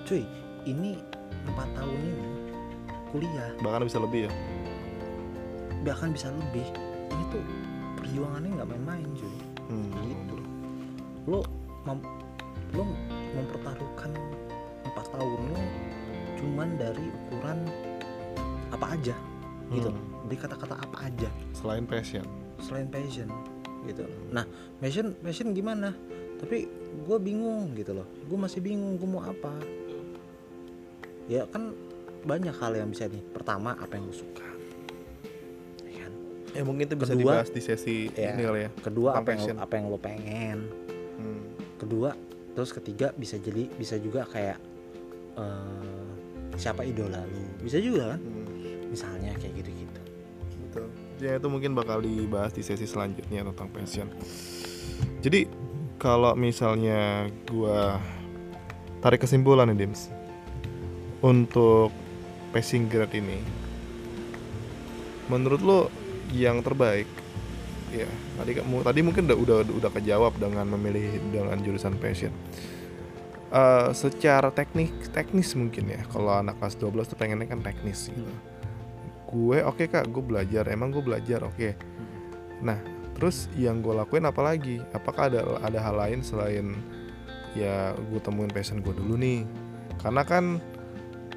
cuy 0.03 0.23
ini 0.65 0.97
empat 1.45 1.69
tahun 1.77 1.93
ini 1.93 2.25
kuliah. 3.13 3.51
Bahkan 3.61 3.81
bisa 3.85 3.97
lebih 4.01 4.27
ya. 4.27 4.31
bahkan 5.85 6.09
bisa 6.09 6.33
lebih. 6.33 6.65
Ini 7.13 7.23
tuh 7.29 7.43
perjuangannya 8.01 8.49
nggak 8.57 8.69
main-main 8.73 9.05
cuy. 9.13 9.37
Hmm. 9.65 9.89
gitu 10.05 10.37
lo 11.25 11.41
mem- 11.89 12.05
lo 12.77 12.85
mempertaruhkan 13.33 14.13
empat 14.85 15.05
tahun 15.09 15.41
lo 15.49 15.61
cuman 16.37 16.69
dari 16.77 17.05
ukuran 17.09 17.65
apa 18.69 18.93
aja 18.93 19.15
gitu. 19.73 19.89
Hmm. 19.89 20.14
Dari 20.25 20.37
kata-kata 20.37 20.75
apa 20.81 20.97
aja? 21.05 21.29
Selain 21.53 21.85
passion. 21.85 22.25
selain 22.55 22.87
passion 22.87 23.27
gitu. 23.85 24.07
Nah 24.33 24.47
passion 24.79 25.13
passion 25.21 25.51
gimana? 25.53 25.93
Tapi 26.39 26.65
gue 27.05 27.17
bingung 27.19 27.75
gitu 27.77 27.93
loh. 27.93 28.07
Gue 28.25 28.39
masih 28.39 28.63
bingung 28.63 28.97
gue 28.97 29.05
mau 29.05 29.21
apa. 29.21 29.53
Ya 31.27 31.45
kan 31.51 31.75
banyak 32.25 32.55
hal 32.57 32.73
yang 32.73 32.89
bisa 32.89 33.05
nih. 33.05 33.21
Pertama 33.29 33.75
apa 33.77 33.99
yang 33.99 34.09
lo 34.09 34.15
suka. 34.15 34.47
Ya 35.85 36.07
kan? 36.07 36.13
Ya 36.55 36.61
mungkin 36.65 36.89
itu 36.89 36.95
bisa 36.97 37.13
Kedua, 37.13 37.43
dibahas 37.43 37.49
di 37.53 37.61
sesi 37.61 37.97
ya, 38.15 38.33
ini 38.33 38.43
kali 38.47 38.61
ya. 38.65 38.69
kedua 38.81 39.09
apa 39.19 39.29
yang 39.35 39.39
lo, 39.39 39.45
passion. 39.45 39.57
apa 39.61 39.73
yang 39.77 39.85
lo 39.91 39.97
pengen. 39.99 40.57
Hmm. 41.15 41.41
kedua 41.75 42.09
terus 42.55 42.71
ketiga 42.71 43.11
bisa 43.15 43.35
jadi 43.35 43.67
bisa 43.75 43.99
juga 43.99 44.23
kayak 44.31 44.57
eh, 45.37 46.07
siapa 46.55 46.87
idola 46.87 47.19
lu. 47.27 47.43
Bisa 47.61 47.77
juga 47.83 48.15
kan? 48.15 48.19
Hmm, 48.23 48.89
misalnya 48.89 49.35
kayak 49.37 49.59
gitu 49.59 49.71
gitu. 49.75 50.01
Ya 51.19 51.39
itu 51.39 51.47
mungkin 51.47 51.71
bakal 51.73 52.03
dibahas 52.03 52.51
di 52.51 52.63
sesi 52.63 52.83
selanjutnya 52.83 53.47
tentang 53.47 53.69
passion. 53.71 54.07
Jadi 55.23 55.47
kalau 55.95 56.35
misalnya 56.35 57.31
gua 57.47 57.99
tarik 58.99 59.23
kesimpulan 59.23 59.71
nih 59.71 59.87
Dims. 59.87 60.11
Untuk 61.23 61.89
passing 62.53 62.85
grade 62.85 63.17
ini 63.19 63.39
menurut 65.25 65.61
lo 65.65 65.79
yang 66.29 66.61
terbaik 66.61 67.09
ya 67.89 68.05
tadi 68.37 68.61
kamu 68.61 68.85
tadi 68.85 68.99
mungkin 69.01 69.25
udah 69.25 69.37
udah 69.41 69.57
udah 69.73 69.91
kejawab 69.91 70.37
dengan 70.37 70.69
memilih 70.69 71.17
dengan 71.33 71.57
jurusan 71.65 71.97
passion 71.97 72.29
Eh, 73.55 73.89
secara 73.95 74.51
teknik 74.51 74.91
teknis 75.15 75.55
mungkin 75.55 75.87
ya. 75.87 76.03
Kalau 76.11 76.33
anak 76.33 76.59
kelas 76.59 76.75
12 76.75 77.07
tuh 77.07 77.15
pengennya 77.15 77.47
kan 77.47 77.63
teknis 77.63 78.11
gitu 78.11 78.27
gue 79.35 79.59
oke 79.67 79.91
kak 79.91 80.07
gue 80.07 80.23
belajar 80.23 80.63
emang 80.71 80.95
gue 80.95 81.03
belajar 81.03 81.43
oke. 81.43 81.75
Nah 82.63 82.79
terus 83.15 83.51
yang 83.59 83.83
gue 83.83 83.91
lakuin 83.91 84.23
apa 84.23 84.39
lagi? 84.39 84.79
Apakah 84.95 85.27
ada 85.27 85.59
ada 85.59 85.79
hal 85.83 85.95
lain 85.99 86.19
selain 86.23 86.71
ya 87.55 87.91
gue 87.95 88.19
temuin 88.23 88.51
passion 88.51 88.79
gue 88.79 88.95
dulu 88.95 89.19
nih? 89.19 89.43
Karena 89.99 90.23
kan 90.23 90.63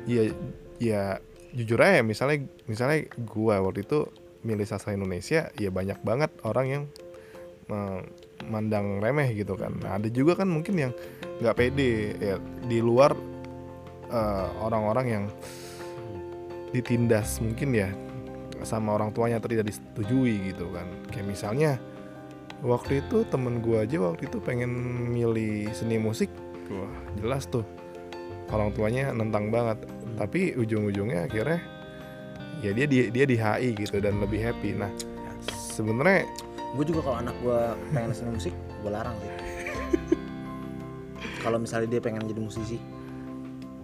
ya 0.06 0.30
ya 0.78 1.18
jujur 1.50 1.80
aja 1.82 2.06
misalnya 2.06 2.46
misalnya 2.70 3.10
gue 3.10 3.54
waktu 3.58 3.82
itu 3.82 4.06
milih 4.46 4.62
sastra 4.62 4.94
Indonesia 4.94 5.50
ya 5.58 5.70
banyak 5.74 5.98
banget 6.06 6.30
orang 6.46 6.66
yang 6.70 6.82
eh, 7.66 8.00
mandang 8.46 9.02
remeh 9.02 9.34
gitu 9.34 9.58
kan. 9.58 9.74
Nah, 9.82 9.98
ada 9.98 10.06
juga 10.06 10.38
kan 10.38 10.46
mungkin 10.46 10.78
yang 10.78 10.92
nggak 11.42 11.56
pede 11.58 12.14
ya 12.18 12.36
di 12.66 12.78
luar 12.78 13.14
eh, 14.08 14.48
orang-orang 14.62 15.06
yang 15.06 15.24
ditindas 16.72 17.40
mungkin 17.40 17.72
ya 17.72 17.88
sama 18.66 18.98
orang 18.98 19.14
tuanya 19.14 19.38
atau 19.38 19.50
tidak 19.50 19.70
disetujui 19.70 20.52
gitu 20.52 20.70
kan. 20.74 20.86
Kayak 21.14 21.26
misalnya 21.30 21.70
waktu 22.62 23.06
itu 23.06 23.22
temen 23.30 23.62
gua 23.62 23.86
aja 23.86 24.02
waktu 24.02 24.26
itu 24.26 24.38
pengen 24.42 24.70
milih 25.14 25.70
seni 25.70 26.00
musik. 26.00 26.30
Wah 26.70 26.90
jelas 27.20 27.46
tuh. 27.46 27.62
Orang 28.50 28.74
tuanya 28.74 29.14
nentang 29.14 29.52
banget. 29.52 29.78
Tapi 30.18 30.56
ujung-ujungnya 30.58 31.30
akhirnya 31.30 31.62
ya 32.58 32.74
dia 32.74 32.86
di 32.90 33.06
dia 33.14 33.24
di 33.28 33.36
HI 33.38 33.78
gitu 33.78 34.02
dan 34.02 34.18
lebih 34.18 34.42
happy. 34.42 34.74
Nah 34.74 34.90
sebenarnya 35.46 36.26
gue 36.74 36.84
juga 36.84 37.06
kalau 37.06 37.18
anak 37.22 37.36
gue 37.40 37.60
pengen 37.94 38.12
seni 38.12 38.30
musik 38.34 38.54
gue 38.82 38.90
larang 38.90 39.14
sih. 39.22 39.32
Kalau 41.42 41.62
misalnya 41.62 41.96
dia 41.96 42.00
pengen 42.02 42.26
jadi 42.26 42.42
musisi. 42.42 42.76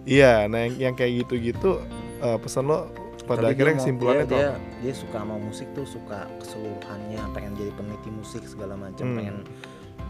Iya 0.05 0.45
nah 0.45 0.67
yang, 0.67 0.91
yang 0.91 0.93
kayak 0.93 1.25
gitu-gitu 1.25 1.81
eh, 2.21 2.37
pesan 2.39 2.63
lo 2.67 2.87
pada 3.25 3.41
Tapi 3.49 3.57
akhirnya 3.57 3.75
kesimpulannya 3.81 4.25
dia, 4.29 4.31
tuh 4.31 4.37
dia, 4.37 4.51
dia 4.85 4.93
suka 4.93 5.17
sama 5.17 5.35
musik 5.41 5.67
tuh 5.73 5.85
suka 5.89 6.29
keseluruhannya 6.37 7.21
pengen 7.33 7.53
jadi 7.57 7.71
peneliti 7.73 8.09
musik 8.13 8.45
segala 8.45 8.77
macam 8.77 9.01
Hmm. 9.01 9.17
pengen 9.17 9.37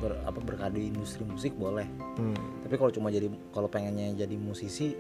ber, 0.04 0.20
apa 0.28 0.40
berkarir 0.44 0.76
di 0.76 0.92
industri 0.92 1.24
musik 1.24 1.56
boleh. 1.56 1.88
Hmm, 2.20 2.36
tapi 2.60 2.76
kalau 2.76 2.92
cuma 2.92 3.08
jadi 3.08 3.32
kalau 3.56 3.72
pengennya 3.72 4.12
jadi 4.20 4.36
musisi 4.36 4.92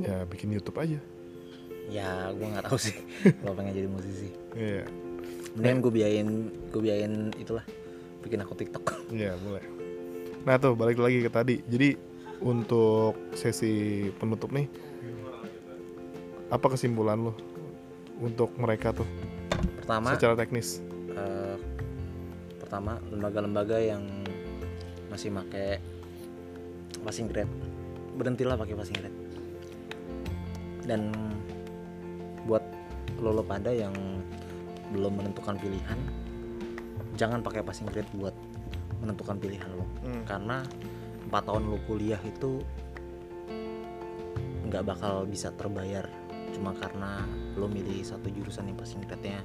ya 0.00 0.24
bikin 0.24 0.48
YouTube 0.54 0.80
aja. 0.80 0.96
Ya 1.92 2.32
gue 2.32 2.46
nggak 2.46 2.64
tahu 2.68 2.78
sih 2.80 2.96
kalau 3.44 3.52
pengen 3.52 3.76
jadi 3.76 3.88
musisi. 3.92 4.28
Iya. 4.56 4.88
Mendingan 5.56 5.78
gue 5.84 5.92
biayain 5.92 6.28
gue 6.72 6.80
biayain 6.80 7.14
itulah 7.36 7.64
bikin 8.24 8.40
aku 8.40 8.56
TikTok. 8.56 9.12
Iya 9.12 9.36
boleh. 9.44 9.64
Nah 10.48 10.56
tuh 10.56 10.72
balik 10.72 10.96
lagi 10.96 11.20
ke 11.20 11.28
tadi. 11.28 11.60
Jadi 11.68 12.00
untuk 12.38 13.18
sesi 13.34 14.06
penutup 14.16 14.54
nih, 14.54 14.70
apa 16.48 16.66
kesimpulan 16.72 17.20
lo 17.20 17.32
untuk 18.18 18.56
mereka 18.56 18.90
tuh 18.90 19.06
pertama 19.84 20.16
secara 20.16 20.34
teknis? 20.34 20.80
eh, 21.12 21.56
pertama 22.58 23.00
lembaga-lembaga 23.08 23.76
yang 23.80 24.04
masih 25.08 25.32
pakai 25.32 25.80
passing 27.04 27.28
grade 27.28 27.50
berhentilah 28.16 28.58
pakai 28.58 28.74
passing 28.76 28.96
grade 28.98 29.18
dan 30.84 31.12
buat 32.44 32.64
lo 33.20 33.40
lo 33.40 33.44
pada 33.44 33.72
yang 33.72 33.92
belum 34.92 35.20
menentukan 35.20 35.56
pilihan 35.60 35.98
jangan 37.20 37.44
pakai 37.44 37.60
passing 37.60 37.88
grade 37.88 38.08
buat 38.16 38.32
menentukan 39.00 39.36
pilihan 39.36 39.68
lo 39.76 39.84
Hmm. 40.04 40.24
karena 40.24 40.64
empat 41.28 41.42
tahun 41.44 41.68
lo 41.68 41.78
kuliah 41.84 42.20
itu 42.24 42.64
nggak 44.68 44.84
bakal 44.84 45.24
bisa 45.24 45.52
terbayar 45.56 46.08
cuma 46.52 46.72
karena 46.74 47.22
lo 47.54 47.66
milih 47.66 48.00
satu 48.02 48.28
jurusan 48.28 48.68
yang 48.68 48.78
passing 48.78 49.02
grade-nya 49.04 49.40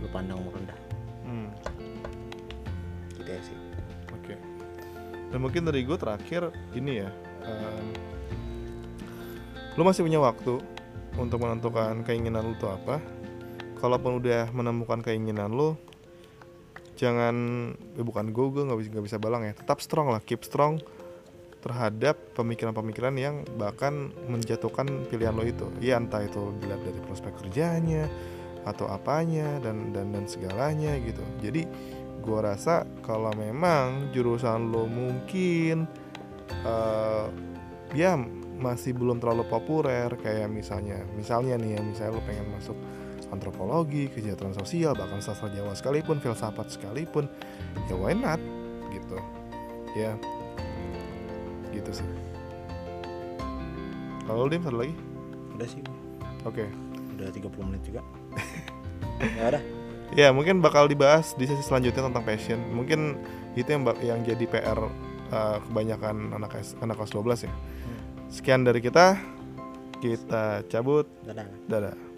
lo 0.00 0.08
pandang 0.10 0.38
rendah 0.42 0.78
Hmm, 1.22 1.48
gitu 3.14 3.30
ya 3.30 3.40
sih 3.40 3.58
Oke. 4.10 4.34
Dan 5.30 5.38
mungkin 5.40 5.64
dari 5.64 5.86
gue 5.86 5.96
terakhir 5.96 6.50
ini 6.76 7.00
ya, 7.00 7.08
em, 7.46 7.86
lo 9.74 9.86
masih 9.86 10.04
punya 10.04 10.20
waktu 10.20 10.60
untuk 11.16 11.38
menentukan 11.40 12.04
keinginan 12.04 12.42
lo 12.44 12.54
tuh 12.58 12.74
apa. 12.74 13.00
kalaupun 13.78 14.22
udah 14.22 14.46
menemukan 14.54 15.02
keinginan 15.02 15.50
lo 15.50 15.74
jangan 16.94 17.34
eh, 17.98 18.04
bukan 18.04 18.30
go 18.30 18.46
gue 18.54 18.62
nggak 18.62 18.78
bisa 18.78 18.88
nggak 18.94 19.06
bisa 19.10 19.18
balang 19.18 19.42
ya 19.42 19.58
tetap 19.58 19.82
strong 19.82 20.06
lah 20.06 20.22
keep 20.22 20.46
strong 20.46 20.78
terhadap 21.62 22.18
pemikiran-pemikiran 22.34 23.14
yang 23.14 23.46
bahkan 23.54 24.10
menjatuhkan 24.26 25.06
pilihan 25.06 25.32
lo 25.32 25.46
itu. 25.46 25.70
Ya 25.78 25.96
entah 25.96 26.26
itu 26.26 26.50
dilihat 26.58 26.82
dari 26.82 27.00
prospek 27.06 27.38
kerjanya 27.38 28.10
atau 28.66 28.90
apanya 28.90 29.62
dan 29.62 29.94
dan 29.94 30.10
dan 30.10 30.26
segalanya 30.26 30.98
gitu. 30.98 31.22
Jadi 31.38 31.64
gua 32.22 32.54
rasa 32.54 32.82
kalau 33.06 33.30
memang 33.38 34.10
jurusan 34.10 34.74
lo 34.74 34.90
mungkin 34.90 35.86
eh, 36.66 37.26
ya 37.94 38.18
masih 38.62 38.94
belum 38.94 39.18
terlalu 39.18 39.46
populer 39.50 40.06
kayak 40.22 40.46
misalnya 40.46 41.02
misalnya 41.18 41.58
nih 41.58 41.78
ya 41.78 41.80
misalnya 41.82 42.12
lo 42.18 42.22
pengen 42.22 42.46
masuk 42.54 42.78
antropologi 43.34 44.12
kesejahteraan 44.12 44.54
sosial 44.54 44.92
bahkan 44.94 45.18
sastra 45.18 45.50
Jawa 45.50 45.72
sekalipun 45.74 46.22
filsafat 46.22 46.68
sekalipun 46.70 47.26
ya 47.90 47.94
why 47.98 48.14
not? 48.14 48.38
Gitu. 48.94 49.18
Ya 49.98 50.14
gitu 51.82 52.00
sih. 52.02 52.08
Kalau 54.24 54.46
dim 54.46 54.62
satu 54.62 54.78
lagi? 54.78 54.94
Udah 55.58 55.68
sih. 55.68 55.82
Oke. 56.46 56.70
Udah 57.18 57.28
30 57.28 57.68
menit 57.68 57.82
juga. 57.84 58.00
Ya 59.22 59.54
udah 59.54 59.62
ya 60.12 60.28
mungkin 60.28 60.60
bakal 60.60 60.92
dibahas 60.92 61.32
di 61.40 61.48
sesi 61.48 61.64
selanjutnya 61.64 62.10
tentang 62.10 62.24
passion. 62.24 62.60
Mungkin 62.72 63.16
itu 63.56 63.68
yang 63.68 63.82
yang 64.04 64.20
jadi 64.24 64.44
PR 64.44 64.78
uh, 65.32 65.58
kebanyakan 65.68 66.36
anak 66.36 66.60
anak 66.80 66.96
kelas 67.00 67.12
12 67.16 67.48
ya. 67.48 67.52
Sekian 68.28 68.64
dari 68.64 68.80
kita. 68.84 69.16
Kita 70.02 70.66
cabut. 70.66 71.06
Dadah. 71.22 71.46
Dadah 71.70 72.11